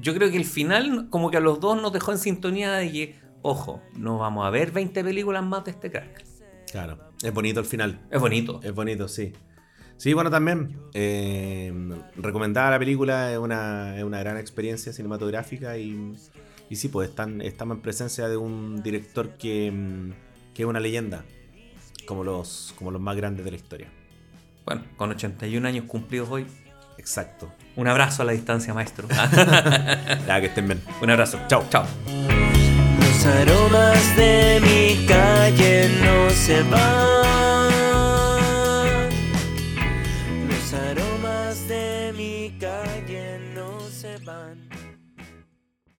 [0.00, 2.90] yo creo que el final, como que a los dos nos dejó en sintonía de
[2.92, 6.24] que, ojo, no vamos a ver 20 películas más de este crack.
[6.70, 6.98] Claro.
[7.22, 8.00] Es bonito el final.
[8.10, 8.60] Es bonito.
[8.62, 9.32] Es bonito, sí.
[9.96, 10.76] Sí, bueno, también.
[10.92, 11.72] Eh,
[12.16, 16.12] recomendada la película, es una, es una gran experiencia cinematográfica y,
[16.68, 19.72] y sí, pues están, estamos en presencia de un director que,
[20.52, 21.24] que es una leyenda,
[22.06, 23.88] como los, como los más grandes de la historia.
[24.66, 26.46] Bueno, con 81 años cumplidos hoy,
[26.98, 27.52] Exacto.
[27.76, 29.08] un abrazo a la distancia, maestro.
[30.26, 30.80] Ya que estén bien.
[31.02, 31.38] un abrazo.
[31.48, 31.64] Chao.
[31.70, 31.84] Chao.
[32.98, 37.53] Los aromas de mi calle no se van.